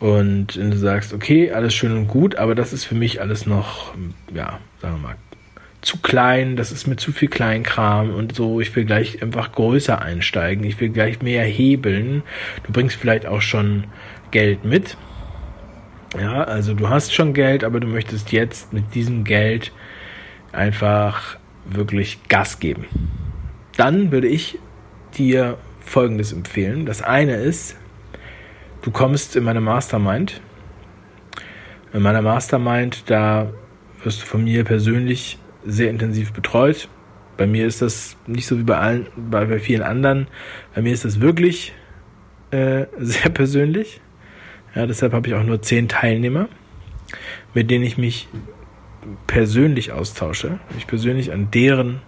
Und 0.00 0.56
du 0.56 0.76
sagst, 0.76 1.12
okay, 1.12 1.52
alles 1.52 1.74
schön 1.74 1.92
und 1.92 2.08
gut, 2.08 2.36
aber 2.36 2.54
das 2.54 2.72
ist 2.72 2.84
für 2.84 2.94
mich 2.94 3.20
alles 3.20 3.46
noch, 3.46 3.94
ja, 4.34 4.58
sagen 4.80 4.96
wir 4.96 5.08
mal, 5.08 5.16
zu 5.82 5.98
klein, 5.98 6.56
das 6.56 6.72
ist 6.72 6.86
mir 6.86 6.96
zu 6.96 7.12
viel 7.12 7.28
Kleinkram 7.28 8.14
und 8.14 8.34
so. 8.34 8.60
Ich 8.60 8.74
will 8.76 8.84
gleich 8.84 9.22
einfach 9.22 9.52
größer 9.52 10.00
einsteigen. 10.00 10.64
Ich 10.64 10.80
will 10.80 10.90
gleich 10.90 11.22
mehr 11.22 11.44
hebeln. 11.44 12.22
Du 12.64 12.72
bringst 12.72 12.96
vielleicht 12.96 13.26
auch 13.26 13.40
schon 13.40 13.84
Geld 14.30 14.64
mit. 14.64 14.96
Ja, 16.18 16.44
also 16.44 16.74
du 16.74 16.88
hast 16.88 17.14
schon 17.14 17.34
Geld, 17.34 17.62
aber 17.64 17.80
du 17.80 17.86
möchtest 17.86 18.32
jetzt 18.32 18.72
mit 18.72 18.94
diesem 18.94 19.24
Geld 19.24 19.72
einfach 20.52 21.36
wirklich 21.64 22.18
Gas 22.28 22.58
geben. 22.58 22.86
Dann 23.76 24.10
würde 24.10 24.28
ich 24.28 24.58
dir 25.16 25.56
Folgendes 25.80 26.32
empfehlen. 26.32 26.84
Das 26.84 27.00
eine 27.00 27.36
ist, 27.36 27.76
du 28.82 28.90
kommst 28.90 29.36
in 29.36 29.44
meine 29.44 29.60
Mastermind. 29.60 30.40
In 31.92 32.02
meiner 32.02 32.22
Mastermind, 32.22 33.10
da 33.10 33.50
wirst 34.02 34.22
du 34.22 34.26
von 34.26 34.44
mir 34.44 34.64
persönlich 34.64 35.38
sehr 35.64 35.90
intensiv 35.90 36.32
betreut. 36.32 36.88
Bei 37.36 37.46
mir 37.46 37.66
ist 37.66 37.82
das 37.82 38.16
nicht 38.26 38.46
so 38.46 38.58
wie 38.58 38.62
bei 38.62 38.76
allen, 38.76 39.06
bei, 39.16 39.44
bei 39.46 39.58
vielen 39.58 39.82
anderen. 39.82 40.28
Bei 40.74 40.82
mir 40.82 40.92
ist 40.92 41.04
das 41.04 41.20
wirklich 41.20 41.72
äh, 42.50 42.86
sehr 42.98 43.30
persönlich. 43.30 44.00
Ja, 44.74 44.86
deshalb 44.86 45.12
habe 45.12 45.26
ich 45.28 45.34
auch 45.34 45.42
nur 45.42 45.62
zehn 45.62 45.88
Teilnehmer, 45.88 46.48
mit 47.54 47.70
denen 47.70 47.84
ich 47.84 47.98
mich 47.98 48.28
persönlich 49.26 49.92
austausche, 49.92 50.60
ich 50.78 50.86
persönlich 50.86 51.32
an 51.32 51.50
deren 51.50 52.02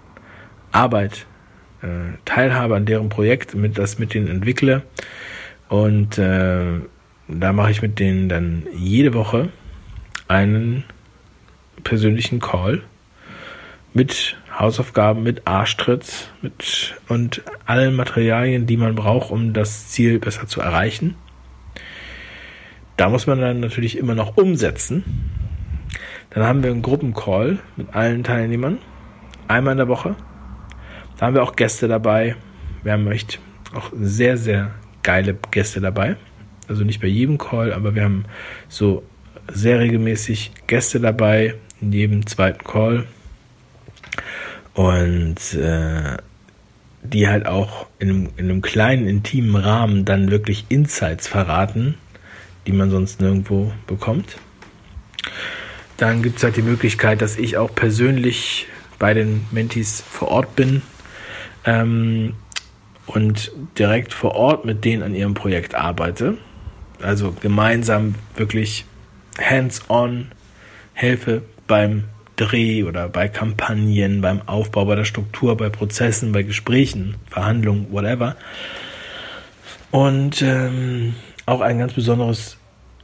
Arbeit 0.71 1.27
äh, 1.83 2.17
teilhabe, 2.25 2.77
an 2.77 2.87
deren 2.87 3.09
Projekt, 3.09 3.55
mit 3.55 3.79
das 3.79 3.99
mit 3.99 4.15
denen 4.15 4.29
entwickle. 4.29 4.83
Und 5.73 6.19
äh, 6.19 6.81
da 7.29 7.53
mache 7.55 7.71
ich 7.71 7.81
mit 7.81 7.99
denen 7.99 8.29
dann 8.29 8.67
jede 8.75 9.15
Woche 9.15 9.49
einen 10.29 10.85
persönlichen 11.83 12.41
Call 12.41 12.83
mit 13.95 14.37
Hausaufgaben, 14.59 15.23
mit 15.23 15.47
Arschtritts, 15.47 16.29
mit 16.43 16.95
und 17.09 17.41
allen 17.65 17.97
Materialien, 17.97 18.67
die 18.67 18.77
man 18.77 18.95
braucht, 18.95 19.31
um 19.31 19.55
das 19.55 19.89
Ziel 19.89 20.19
besser 20.19 20.47
zu 20.47 20.61
erreichen. 20.61 21.15
Da 22.99 23.09
muss 23.09 23.27
man 23.27 23.41
dann 23.41 23.61
natürlich 23.61 23.97
immer 23.97 24.15
noch 24.15 24.37
umsetzen. 24.37 25.31
Dann 26.29 26.45
haben 26.45 26.63
wir 26.63 26.71
einen 26.71 26.83
Gruppencall 26.83 27.61
mit 27.79 27.95
allen 27.95 28.25
Teilnehmern. 28.25 28.77
Einmal 29.49 29.73
in 29.73 29.79
der 29.79 29.89
Woche. 29.89 30.17
Da 31.17 31.25
haben 31.25 31.35
wir 31.35 31.43
auch 31.43 31.57
Gäste 31.57 31.89
dabei. 31.89 32.37
Haben 32.87 33.11
echt 33.11 33.41
auch 33.75 33.91
sehr, 33.95 34.37
sehr 34.37 34.73
geile 35.03 35.37
Gäste 35.51 35.81
dabei. 35.81 36.17
Also 36.69 36.85
nicht 36.85 37.01
bei 37.01 37.09
jedem 37.09 37.39
Call, 37.39 37.73
aber 37.73 37.95
wir 37.95 38.05
haben 38.05 38.25
so 38.69 39.03
sehr 39.53 39.81
regelmäßig 39.81 40.53
Gäste 40.67 41.01
dabei 41.01 41.55
in 41.81 41.93
jedem 41.93 42.27
zweiten 42.27 42.65
Call. 42.65 43.07
Und 44.75 45.55
äh, 45.55 46.17
die 47.03 47.29
halt 47.29 47.47
auch 47.47 47.87
in 47.99 48.09
einem, 48.09 48.29
in 48.37 48.51
einem 48.51 48.63
kleinen, 48.63 49.07
intimen 49.07 49.57
Rahmen 49.57 50.05
dann 50.05 50.31
wirklich 50.31 50.67
Insights 50.69 51.27
verraten, 51.27 51.97
die 52.67 52.73
man 52.73 52.91
sonst 52.91 53.21
nirgendwo 53.21 53.73
bekommt. 53.87 54.37
Dann 55.97 56.23
gibt 56.23 56.39
es 56.39 56.45
halt 56.45 56.57
die 56.57 56.63
Möglichkeit, 56.63 57.21
dass 57.21 57.37
ich 57.37 57.57
auch 57.57 57.75
persönlich 57.75 58.67
bei 58.99 59.15
den 59.15 59.45
Mentis 59.51 60.01
vor 60.01 60.29
Ort 60.29 60.57
bin 60.57 60.83
ähm, 61.65 62.35
und 63.15 63.53
direkt 63.79 64.13
vor 64.13 64.35
Ort 64.35 64.65
mit 64.65 64.85
denen 64.85 65.03
an 65.03 65.15
ihrem 65.15 65.35
Projekt 65.35 65.75
arbeite. 65.75 66.39
Also 67.01 67.35
gemeinsam 67.41 68.15
wirklich 68.37 68.85
hands-on 69.39 70.29
helfe 70.95 71.43
beim 71.67 72.05
Dreh 72.37 72.85
oder 72.85 73.09
bei 73.09 73.29
Kampagnen, 73.29 74.21
beim 74.21 74.41
Aufbau, 74.47 74.87
bei 74.87 74.95
der 74.95 75.05
Struktur, 75.05 75.57
bei 75.57 75.69
Prozessen, 75.69 76.33
bei 76.33 76.43
Gesprächen, 76.43 77.17
Verhandlungen, 77.29 77.87
whatever. 77.91 78.37
Und 79.91 80.41
ähm, 80.43 81.15
auch 81.45 81.61
ein 81.61 81.79
ganz 81.79 81.93
besonderes 81.93 82.57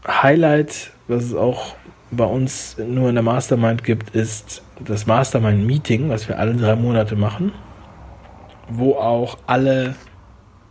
Highlight, 0.06 0.90
was 1.06 1.24
es 1.24 1.34
auch 1.34 1.74
bei 2.10 2.24
uns 2.24 2.76
nur 2.78 3.10
in 3.10 3.14
der 3.14 3.22
Mastermind 3.22 3.84
gibt, 3.84 4.14
ist 4.14 4.62
das 4.80 5.06
Mastermind-Meeting, 5.06 6.08
was 6.08 6.28
wir 6.28 6.38
alle 6.38 6.54
drei 6.54 6.76
Monate 6.76 7.16
machen, 7.16 7.52
wo 8.68 8.94
auch 8.94 9.38
alle 9.46 9.94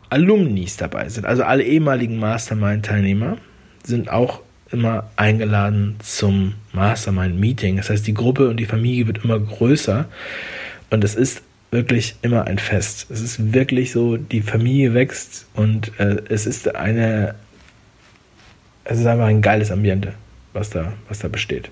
Alumnis 0.10 0.78
dabei 0.78 1.10
sind. 1.10 1.26
Also 1.26 1.44
alle 1.44 1.64
ehemaligen 1.64 2.18
Mastermind-Teilnehmer 2.20 3.38
sind 3.84 4.10
auch 4.10 4.42
immer 4.72 5.10
eingeladen 5.16 5.96
zum 6.00 6.56
Mastermind-Meeting. 6.74 7.78
Das 7.78 7.90
heißt, 7.90 8.06
die 8.06 8.14
Gruppe 8.14 8.50
und 8.50 8.58
die 8.58 8.66
Familie 8.66 9.08
wird 9.08 9.24
immer 9.24 9.40
größer 9.40 10.06
und 10.90 11.04
es 11.04 11.16
ist 11.16 11.42
wirklich 11.72 12.16
immer 12.22 12.46
ein 12.46 12.60
Fest. 12.60 13.08
Es 13.10 13.22
ist 13.22 13.54
wirklich 13.54 13.92
so, 13.92 14.18
die 14.18 14.42
Familie 14.42 14.94
wächst 14.94 15.48
und 15.54 15.98
äh, 16.00 16.22
es 16.30 16.46
ist 16.46 16.76
eine, 16.76 17.36
es 18.84 19.00
ist 19.00 19.06
einfach 19.06 19.26
ein 19.26 19.42
geiles 19.42 19.72
Ambiente, 19.72 20.14
was 20.54 20.70
da, 20.70 20.94
was 21.08 21.20
da 21.20 21.28
besteht. 21.28 21.70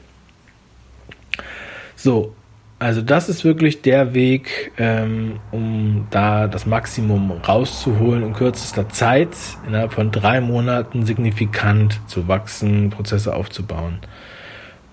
So, 1.96 2.36
also 2.78 3.02
das 3.02 3.30
ist 3.30 3.46
wirklich 3.46 3.82
der 3.82 4.14
Weg, 4.14 4.74
ähm, 4.78 5.40
um 5.52 6.08
da 6.12 6.48
das 6.48 6.66
Maximum 6.66 7.32
rauszuholen 7.32 8.24
in 8.24 8.34
kürzester 8.34 8.90
Zeit, 8.90 9.30
innerhalb 9.66 9.94
von 9.94 10.12
drei 10.12 10.42
Monaten 10.42 11.06
signifikant 11.06 12.00
zu 12.08 12.28
wachsen, 12.28 12.90
Prozesse 12.90 13.34
aufzubauen. 13.34 14.00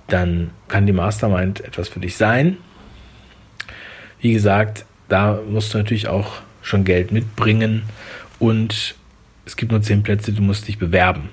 Dann 0.06 0.50
kann 0.68 0.86
die 0.86 0.92
Mastermind 0.92 1.60
etwas 1.60 1.88
für 1.88 2.00
dich 2.00 2.16
sein. 2.16 2.56
Wie 4.20 4.32
gesagt, 4.32 4.84
da 5.08 5.40
musst 5.48 5.74
du 5.74 5.78
natürlich 5.78 6.06
auch 6.06 6.34
schon 6.62 6.84
Geld 6.84 7.10
mitbringen 7.10 7.82
und 8.38 8.94
es 9.44 9.56
gibt 9.56 9.72
nur 9.72 9.82
zehn 9.82 10.04
Plätze, 10.04 10.32
du 10.32 10.42
musst 10.42 10.68
dich 10.68 10.78
bewerben. 10.78 11.30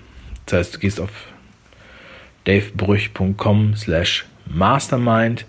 Das 0.48 0.60
heißt, 0.60 0.76
du 0.76 0.80
gehst 0.80 1.00
auf 1.00 1.12
davebrüch.com 2.46 3.76
slash 3.76 4.26
mastermind 4.48 5.46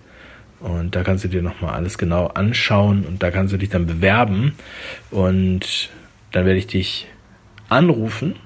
und 0.60 0.94
da 0.94 1.02
kannst 1.02 1.24
du 1.24 1.28
dir 1.28 1.42
nochmal 1.42 1.74
alles 1.74 1.96
genau 1.96 2.26
anschauen 2.26 3.04
und 3.04 3.22
da 3.22 3.30
kannst 3.30 3.52
du 3.52 3.56
dich 3.56 3.70
dann 3.70 3.86
bewerben. 3.86 4.54
Und 5.10 5.90
dann 6.32 6.44
werde 6.44 6.58
ich 6.58 6.66
dich 6.66 7.08
anrufen 7.68 8.36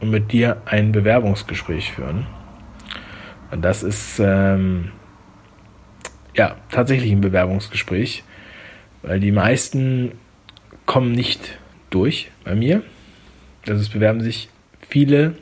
und 0.00 0.10
mit 0.10 0.32
dir 0.32 0.62
ein 0.66 0.92
Bewerbungsgespräch 0.92 1.92
führen. 1.92 2.26
Und 3.50 3.62
das 3.62 3.82
ist 3.82 4.18
ähm, 4.18 4.92
ja 6.36 6.56
tatsächlich 6.70 7.10
ein 7.12 7.22
Bewerbungsgespräch, 7.22 8.24
weil 9.02 9.18
die 9.18 9.32
meisten 9.32 10.12
kommen 10.84 11.12
nicht 11.12 11.58
durch 11.88 12.30
bei 12.44 12.54
mir. 12.54 12.82
Also 13.66 13.80
es 13.80 13.88
bewerben 13.88 14.20
sich 14.20 14.50
viele 14.88 15.34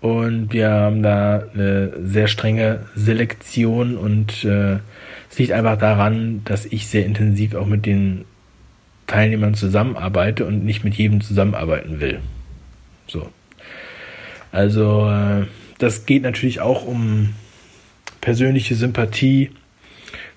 und 0.00 0.52
wir 0.52 0.70
haben 0.70 1.02
da 1.02 1.44
eine 1.52 1.92
sehr 2.02 2.26
strenge 2.26 2.86
Selektion 2.94 3.96
und 3.96 4.44
äh, 4.44 4.78
es 5.30 5.38
liegt 5.38 5.52
einfach 5.52 5.76
daran, 5.76 6.42
dass 6.44 6.64
ich 6.66 6.88
sehr 6.88 7.04
intensiv 7.04 7.54
auch 7.54 7.66
mit 7.66 7.84
den 7.84 8.24
Teilnehmern 9.06 9.54
zusammenarbeite 9.54 10.46
und 10.46 10.64
nicht 10.64 10.84
mit 10.84 10.94
jedem 10.94 11.20
zusammenarbeiten 11.20 12.00
will. 12.00 12.20
So. 13.06 13.28
Also 14.52 15.08
äh, 15.10 15.46
das 15.78 16.06
geht 16.06 16.22
natürlich 16.22 16.60
auch 16.60 16.84
um 16.86 17.34
persönliche 18.20 18.74
Sympathie. 18.74 19.50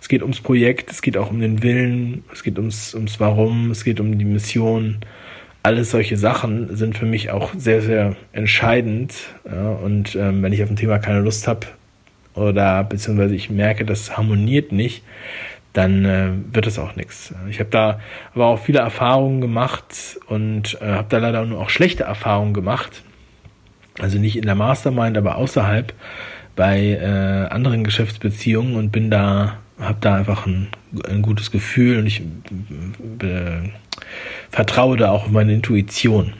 Es 0.02 0.10
geht 0.10 0.22
ums 0.22 0.42
Projekt, 0.42 0.92
es 0.92 1.02
geht 1.02 1.16
auch 1.16 1.30
um 1.30 1.40
den 1.40 1.64
Willen, 1.64 2.24
es 2.34 2.44
geht 2.44 2.58
ums, 2.58 2.94
ums 2.94 3.20
Warum, 3.20 3.72
es 3.72 3.86
geht 3.86 4.02
um 4.02 4.18
die 4.18 4.26
Mission 4.26 4.98
alles 5.64 5.92
solche 5.92 6.18
Sachen 6.18 6.76
sind 6.76 6.98
für 6.98 7.06
mich 7.06 7.32
auch 7.32 7.52
sehr, 7.58 7.82
sehr 7.82 8.16
entscheidend. 8.34 9.16
Ja, 9.50 9.70
und 9.70 10.16
ähm, 10.16 10.44
wenn 10.44 10.52
ich 10.52 10.62
auf 10.62 10.70
ein 10.70 10.76
Thema 10.76 11.00
keine 11.00 11.22
Lust 11.22 11.48
habe 11.48 11.68
oder 12.36 12.84
beziehungsweise 12.84 13.34
ich 13.34 13.50
merke, 13.50 13.86
das 13.86 14.18
harmoniert 14.18 14.74
nicht, 14.74 15.04
dann 15.72 16.06
äh, 16.06 16.30
wird 16.52 16.68
es 16.68 16.78
auch 16.78 16.96
nichts. 16.96 17.34
Ich 17.50 17.60
habe 17.60 17.70
da 17.70 18.00
aber 18.36 18.48
auch 18.48 18.60
viele 18.60 18.80
Erfahrungen 18.80 19.42
gemacht 19.42 20.20
und 20.28 20.78
äh, 20.82 20.86
habe 20.86 21.08
da 21.10 21.18
leider 21.18 21.46
nur 21.46 21.62
auch 21.62 21.70
schlechte 21.70 22.04
Erfahrungen 22.04 22.54
gemacht. 22.54 23.04
Also 24.00 24.20
nicht 24.20 24.36
in 24.36 24.46
der 24.46 24.56
Mastermind, 24.56 25.18
aber 25.18 25.38
außerhalb 25.38 25.94
bei 26.56 26.80
äh, 26.80 27.48
anderen 27.50 27.84
Geschäftsbeziehungen 27.84 28.76
und 28.76 28.92
bin 28.92 29.10
da, 29.10 29.60
habe 29.80 29.98
da 30.02 30.16
einfach 30.16 30.46
ein, 30.46 30.68
ein 31.10 31.22
gutes 31.22 31.52
Gefühl 31.52 32.00
und 32.00 32.06
ich 32.06 32.22
äh, 33.22 33.70
vertraue 34.54 34.98
da 34.98 35.10
auch 35.10 35.24
auf 35.24 35.32
meine 35.32 35.52
Intuition. 35.52 36.34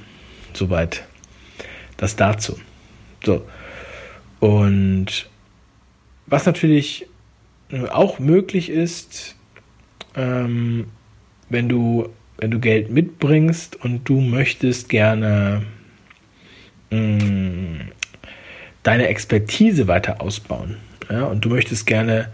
Soweit 0.54 1.04
das 1.98 2.16
dazu. 2.16 2.60
So. 3.26 3.44
Und 4.40 5.28
was 6.28 6.46
natürlich 6.46 7.08
auch 7.90 8.20
möglich 8.20 8.70
ist, 8.70 9.36
ähm, 10.16 10.86
wenn 11.50 11.68
du, 11.68 12.10
wenn 12.38 12.52
du 12.52 12.60
Geld 12.60 12.92
mitbringst 12.92 13.84
und 13.84 14.08
du 14.08 14.22
möchtest 14.22 14.90
gerne 14.90 15.64
mh, 16.92 17.00
mm, 17.00 17.80
deine 18.84 19.08
Expertise 19.08 19.88
weiter 19.88 20.22
ausbauen. 20.22 20.78
Ja, 21.10 21.24
und 21.24 21.44
du 21.44 21.50
möchtest 21.50 21.88
gerne 21.88 22.32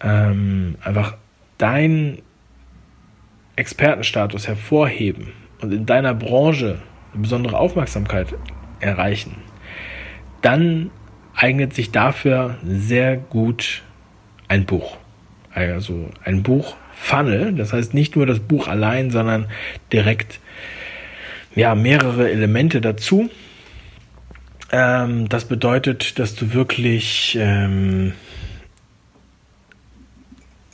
ähm, 0.00 0.76
einfach 0.80 1.16
dein 1.58 2.22
Expertenstatus 3.56 4.48
hervorheben 4.48 5.32
und 5.60 5.72
in 5.72 5.86
deiner 5.86 6.14
Branche 6.14 6.78
eine 7.12 7.22
besondere 7.22 7.58
Aufmerksamkeit 7.58 8.28
erreichen, 8.80 9.36
dann 10.40 10.90
eignet 11.34 11.74
sich 11.74 11.90
dafür 11.92 12.58
sehr 12.64 13.16
gut 13.16 13.82
ein 14.48 14.64
Buch. 14.64 14.96
Also 15.54 16.10
ein 16.24 16.42
Buch 16.42 16.76
Funnel, 16.94 17.52
das 17.52 17.72
heißt 17.72 17.94
nicht 17.94 18.16
nur 18.16 18.26
das 18.26 18.38
Buch 18.38 18.68
allein, 18.68 19.10
sondern 19.10 19.46
direkt 19.92 20.40
ja 21.54 21.74
mehrere 21.74 22.30
Elemente 22.30 22.80
dazu. 22.80 23.28
Ähm, 24.70 25.28
das 25.28 25.44
bedeutet, 25.46 26.18
dass 26.18 26.34
du 26.34 26.54
wirklich 26.54 27.36
ähm, 27.40 28.14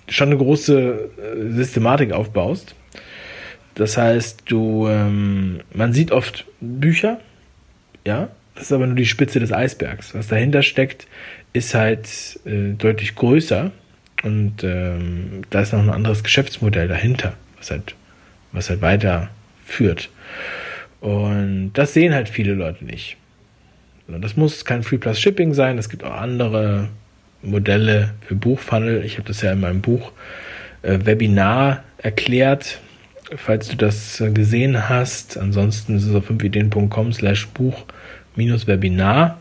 schon 0.09 0.29
eine 0.29 0.39
große 0.39 1.11
äh, 1.19 1.53
Systematik 1.53 2.13
aufbaust. 2.13 2.75
Das 3.75 3.97
heißt, 3.97 4.43
du, 4.47 4.89
ähm, 4.89 5.61
man 5.73 5.93
sieht 5.93 6.11
oft 6.11 6.47
Bücher, 6.61 7.21
ja, 8.07 8.29
das 8.55 8.65
ist 8.65 8.73
aber 8.73 8.87
nur 8.87 8.97
die 8.97 9.07
Spitze 9.07 9.39
des 9.39 9.53
Eisbergs. 9.53 10.15
Was 10.15 10.27
dahinter 10.27 10.63
steckt, 10.63 11.07
ist 11.53 11.75
halt 11.75 12.41
äh, 12.45 12.73
deutlich 12.73 13.15
größer 13.15 13.71
und 14.25 14.65
ähm, 14.65 15.43
da 15.51 15.61
ist 15.61 15.73
noch 15.73 15.81
ein 15.81 15.91
anderes 15.91 16.25
Geschäftsmodell 16.25 16.89
dahinter, 16.89 17.35
was 17.57 17.71
halt, 17.71 17.95
was 18.51 18.69
halt 18.69 18.83
weiterführt. 18.83 20.11
Und 21.01 21.73
das 21.75 21.95
sehen 21.95 22.13
halt 22.13 22.29
viele 22.29 22.55
Leute 22.55 22.85
nicht. 22.85 23.17
Das 24.09 24.37
muss 24.37 24.65
kein 24.65 24.83
Free 24.83 24.99
Plus 24.99 25.21
Shipping 25.21 25.55
sein. 25.55 25.79
Es 25.79 25.89
gibt 25.89 26.03
auch 26.03 26.15
andere 26.15 26.89
Modelle 27.43 28.15
für 28.27 28.35
Buchfunnel. 28.35 29.05
Ich 29.05 29.19
habe 29.19 29.29
das 29.29 29.43
ja 29.43 29.53
in 29.53 29.61
meinem 29.61 29.81
Buch 29.81 30.13
äh, 30.83 30.99
Webinar 31.05 31.85
erklärt, 31.99 32.81
falls 33.37 33.69
du 33.69 33.77
das 33.77 34.21
äh, 34.21 34.31
gesehen 34.31 34.89
hast. 34.89 35.39
Ansonsten 35.39 35.97
ist 35.97 36.05
es 36.05 36.15
auf 36.15 36.31
5ideen.com 36.31 37.13
slash 37.13 37.49
Buch 37.49 37.85
minus 38.35 38.67
Webinar. 38.67 39.39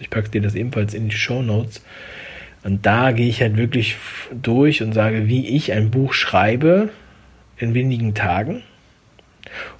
Ich 0.00 0.10
packe 0.10 0.30
dir 0.30 0.40
das 0.40 0.54
ebenfalls 0.54 0.94
in 0.94 1.08
die 1.08 1.16
Show 1.16 1.42
Notes. 1.42 1.82
Und 2.64 2.86
da 2.86 3.12
gehe 3.12 3.28
ich 3.28 3.40
halt 3.40 3.56
wirklich 3.56 3.96
durch 4.30 4.82
und 4.82 4.92
sage, 4.92 5.26
wie 5.26 5.48
ich 5.48 5.72
ein 5.72 5.90
Buch 5.90 6.12
schreibe 6.12 6.90
in 7.58 7.74
wenigen 7.74 8.14
Tagen 8.14 8.62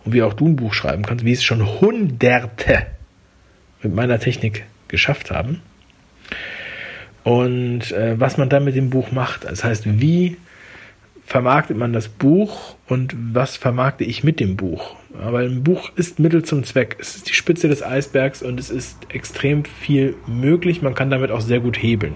und 0.05 0.13
wie 0.13 0.23
auch 0.23 0.33
du 0.33 0.49
ein 0.49 0.57
Buch 0.57 0.75
schreiben 0.75 1.05
kannst, 1.05 1.25
wie 1.25 1.33
es 1.33 1.45
schon 1.45 1.81
Hunderte 1.81 2.87
mit 3.83 3.95
meiner 3.95 4.19
Technik 4.19 4.65
geschafft 4.89 5.31
haben. 5.31 5.61
Und 7.25 7.93
äh, 7.93 8.19
was 8.19 8.37
man 8.37 8.49
dann 8.49 8.65
mit 8.65 8.75
dem 8.75 8.91
Buch 8.91 9.13
macht. 9.13 9.45
Das 9.45 9.63
heißt, 9.63 10.01
wie 10.01 10.37
vermarktet 11.25 11.77
man 11.77 11.93
das 11.93 12.09
Buch 12.09 12.77
und 12.89 13.15
was 13.17 13.57
vermarkte 13.57 14.05
ich 14.05 14.25
mit 14.25 14.41
dem 14.41 14.57
Buch? 14.57 14.97
Aber 15.21 15.39
ein 15.39 15.63
Buch 15.63 15.91
ist 15.97 16.19
Mittel 16.19 16.43
zum 16.45 16.65
Zweck. 16.65 16.97
Es 16.99 17.17
ist 17.17 17.29
die 17.29 17.35
Spitze 17.35 17.69
des 17.69 17.83
Eisbergs 17.83 18.43
und 18.43 18.59
es 18.59 18.71
ist 18.71 18.97
extrem 19.11 19.65
viel 19.65 20.17
möglich. 20.27 20.83
Man 20.83 20.95
kann 20.95 21.11
damit 21.11 21.31
auch 21.31 21.41
sehr 21.41 21.61
gut 21.61 21.81
hebeln. 21.81 22.15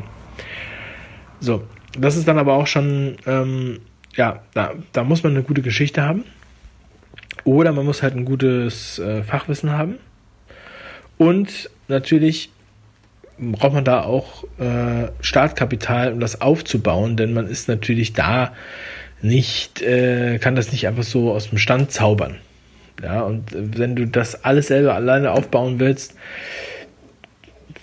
So, 1.41 1.63
das 1.99 2.17
ist 2.17 2.27
dann 2.27 2.39
aber 2.39 2.55
auch 2.55 2.67
schon, 2.67 3.17
ähm, 3.27 3.81
ja, 4.15 4.43
da, 4.55 4.73
da 4.93 5.05
muss 5.05 5.23
man 5.23 5.33
eine 5.33 5.43
gute 5.43 5.63
Geschichte 5.63 6.03
haben. 6.03 6.25
Oder 7.45 7.73
man 7.73 7.85
muss 7.85 8.03
halt 8.03 8.17
ein 8.17 8.25
gutes 8.25 8.99
äh, 8.99 9.23
Fachwissen 9.23 9.71
haben. 9.73 9.97
Und 11.17 11.71
natürlich 11.89 12.51
braucht 13.39 13.75
man 13.75 13.85
da 13.85 14.03
auch 14.03 14.45
äh, 14.59 15.09
Startkapital, 15.21 16.13
um 16.13 16.21
das 16.21 16.41
aufzubauen, 16.41 17.17
denn 17.17 17.33
man 17.33 17.47
ist 17.47 17.69
natürlich 17.69 18.13
da 18.13 18.53
nicht, 19.23 19.83
äh, 19.83 20.39
kann 20.39 20.57
das 20.57 20.73
nicht 20.73 20.87
einfach 20.87 21.03
so 21.03 21.33
aus 21.33 21.51
dem 21.51 21.59
Stand 21.59 21.91
zaubern. 21.91 22.37
Ja, 23.03 23.23
und 23.23 23.45
wenn 23.53 23.95
du 23.95 24.07
das 24.07 24.45
alles 24.45 24.69
selber 24.69 24.95
alleine 24.95 25.33
aufbauen 25.33 25.79
willst, 25.79 26.15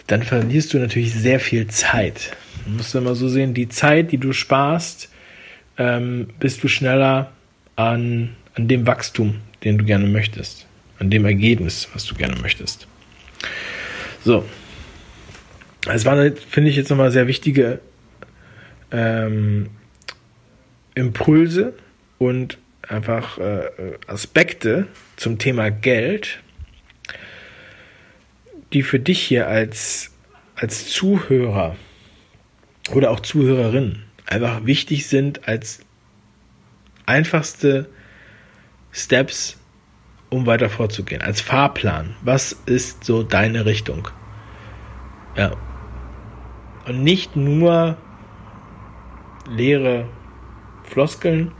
dann 0.07 0.23
verlierst 0.23 0.73
du 0.73 0.79
natürlich 0.79 1.13
sehr 1.13 1.39
viel 1.39 1.67
Zeit. 1.67 2.35
Du 2.65 2.71
musst 2.71 2.95
immer 2.95 3.15
so 3.15 3.29
sehen, 3.29 3.53
die 3.53 3.69
Zeit, 3.69 4.11
die 4.11 4.17
du 4.17 4.33
sparst, 4.33 5.09
ähm, 5.77 6.29
bist 6.39 6.63
du 6.63 6.67
schneller 6.67 7.31
an, 7.75 8.35
an 8.55 8.67
dem 8.67 8.87
Wachstum, 8.87 9.41
den 9.63 9.77
du 9.77 9.85
gerne 9.85 10.07
möchtest, 10.07 10.65
an 10.99 11.09
dem 11.09 11.25
Ergebnis, 11.25 11.87
was 11.93 12.05
du 12.05 12.15
gerne 12.15 12.35
möchtest. 12.41 12.87
So. 14.25 14.43
Es 15.87 16.05
waren, 16.05 16.35
finde 16.37 16.69
ich, 16.69 16.75
jetzt 16.75 16.89
nochmal 16.89 17.11
sehr 17.11 17.27
wichtige 17.27 17.79
ähm, 18.91 19.69
Impulse 20.95 21.73
und 22.19 22.57
einfach 22.87 23.37
äh, 23.37 23.69
Aspekte 24.07 24.87
zum 25.15 25.39
Thema 25.39 25.71
Geld, 25.71 26.41
die 28.71 28.83
für 28.83 28.99
dich 28.99 29.21
hier 29.21 29.47
als, 29.47 30.11
als 30.55 30.89
Zuhörer 30.89 31.75
oder 32.91 33.11
auch 33.11 33.19
Zuhörerin 33.19 34.03
einfach 34.25 34.65
wichtig 34.65 35.07
sind 35.07 35.47
als 35.47 35.79
einfachste 37.05 37.89
Steps, 38.91 39.57
um 40.29 40.45
weiter 40.45 40.69
vorzugehen, 40.69 41.21
als 41.21 41.41
Fahrplan. 41.41 42.15
Was 42.21 42.53
ist 42.65 43.03
so 43.03 43.23
deine 43.23 43.65
Richtung? 43.65 44.07
Ja. 45.35 45.57
Und 46.85 47.03
nicht 47.03 47.35
nur 47.35 47.97
leere 49.49 50.05
Floskeln, 50.83 51.51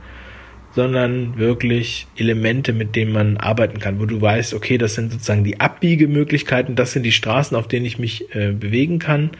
sondern 0.74 1.38
wirklich 1.38 2.08
Elemente, 2.16 2.72
mit 2.72 2.96
denen 2.96 3.12
man 3.12 3.36
arbeiten 3.36 3.78
kann, 3.78 4.00
wo 4.00 4.06
du 4.06 4.20
weißt, 4.20 4.54
okay, 4.54 4.76
das 4.76 4.94
sind 4.94 5.12
sozusagen 5.12 5.44
die 5.44 5.60
Abbiegemöglichkeiten, 5.60 6.74
das 6.74 6.92
sind 6.92 7.04
die 7.04 7.12
Straßen, 7.12 7.56
auf 7.56 7.68
denen 7.68 7.86
ich 7.86 7.98
mich 7.98 8.34
äh, 8.34 8.52
bewegen 8.52 8.98
kann. 8.98 9.30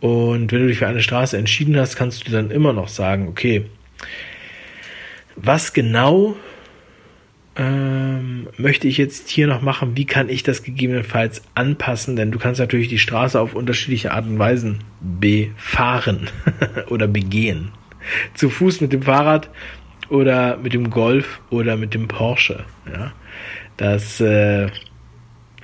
Und 0.00 0.50
wenn 0.52 0.60
du 0.60 0.68
dich 0.68 0.78
für 0.78 0.86
eine 0.86 1.02
Straße 1.02 1.36
entschieden 1.36 1.76
hast, 1.76 1.96
kannst 1.96 2.26
du 2.26 2.32
dann 2.32 2.50
immer 2.50 2.72
noch 2.72 2.88
sagen, 2.88 3.28
okay, 3.28 3.66
was 5.36 5.72
genau 5.72 6.36
ähm, 7.58 8.48
möchte 8.56 8.86
ich 8.86 8.98
jetzt 8.98 9.28
hier 9.28 9.48
noch 9.48 9.60
machen? 9.60 9.96
Wie 9.96 10.06
kann 10.06 10.28
ich 10.28 10.44
das 10.44 10.62
gegebenenfalls 10.62 11.42
anpassen? 11.56 12.14
Denn 12.14 12.30
du 12.30 12.38
kannst 12.38 12.60
natürlich 12.60 12.88
die 12.88 13.00
Straße 13.00 13.38
auf 13.38 13.54
unterschiedliche 13.54 14.12
Art 14.12 14.26
und 14.26 14.38
Weisen 14.38 14.84
befahren 15.00 16.30
oder 16.88 17.08
begehen. 17.08 17.72
Zu 18.34 18.48
Fuß 18.48 18.80
mit 18.80 18.92
dem 18.92 19.02
Fahrrad 19.02 19.50
oder 20.08 20.56
mit 20.56 20.72
dem 20.72 20.88
Golf 20.88 21.40
oder 21.50 21.76
mit 21.76 21.94
dem 21.94 22.06
Porsche. 22.06 22.64
Ja, 22.90 23.12
das 23.76 24.20
äh, 24.20 24.68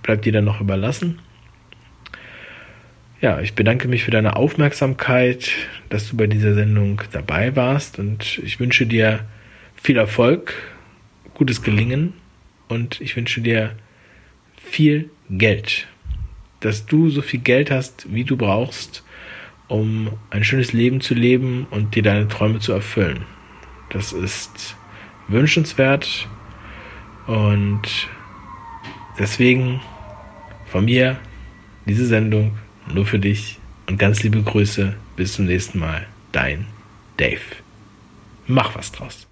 bleibt 0.02 0.24
dir 0.24 0.32
dann 0.32 0.44
noch 0.44 0.60
überlassen. 0.60 1.20
Ja, 3.20 3.40
ich 3.40 3.54
bedanke 3.54 3.86
mich 3.88 4.04
für 4.04 4.10
deine 4.10 4.36
Aufmerksamkeit, 4.36 5.50
dass 5.88 6.10
du 6.10 6.16
bei 6.16 6.26
dieser 6.26 6.54
Sendung 6.54 7.00
dabei 7.12 7.54
warst 7.54 8.00
und 8.00 8.38
ich 8.44 8.58
wünsche 8.58 8.84
dir 8.84 9.20
viel 9.76 9.96
Erfolg, 9.96 10.54
gutes 11.34 11.62
Gelingen 11.62 12.14
und 12.68 13.00
ich 13.00 13.16
wünsche 13.16 13.40
dir 13.40 13.76
viel 14.56 15.10
Geld, 15.30 15.86
dass 16.60 16.86
du 16.86 17.10
so 17.10 17.22
viel 17.22 17.40
Geld 17.40 17.70
hast, 17.70 18.12
wie 18.12 18.24
du 18.24 18.36
brauchst, 18.36 19.04
um 19.68 20.10
ein 20.30 20.44
schönes 20.44 20.72
Leben 20.72 21.00
zu 21.00 21.14
leben 21.14 21.66
und 21.70 21.94
dir 21.94 22.02
deine 22.02 22.28
Träume 22.28 22.60
zu 22.60 22.72
erfüllen. 22.72 23.24
Das 23.90 24.12
ist 24.12 24.76
wünschenswert 25.28 26.28
und 27.26 27.82
deswegen 29.18 29.80
von 30.66 30.84
mir 30.84 31.18
diese 31.86 32.06
Sendung 32.06 32.58
nur 32.92 33.06
für 33.06 33.18
dich 33.18 33.58
und 33.88 33.98
ganz 33.98 34.22
liebe 34.22 34.42
Grüße. 34.42 34.94
Bis 35.16 35.34
zum 35.34 35.46
nächsten 35.46 35.78
Mal. 35.78 36.06
Dein 36.32 36.66
Dave. 37.16 37.40
Mach 38.46 38.74
was 38.74 38.90
draus. 38.90 39.28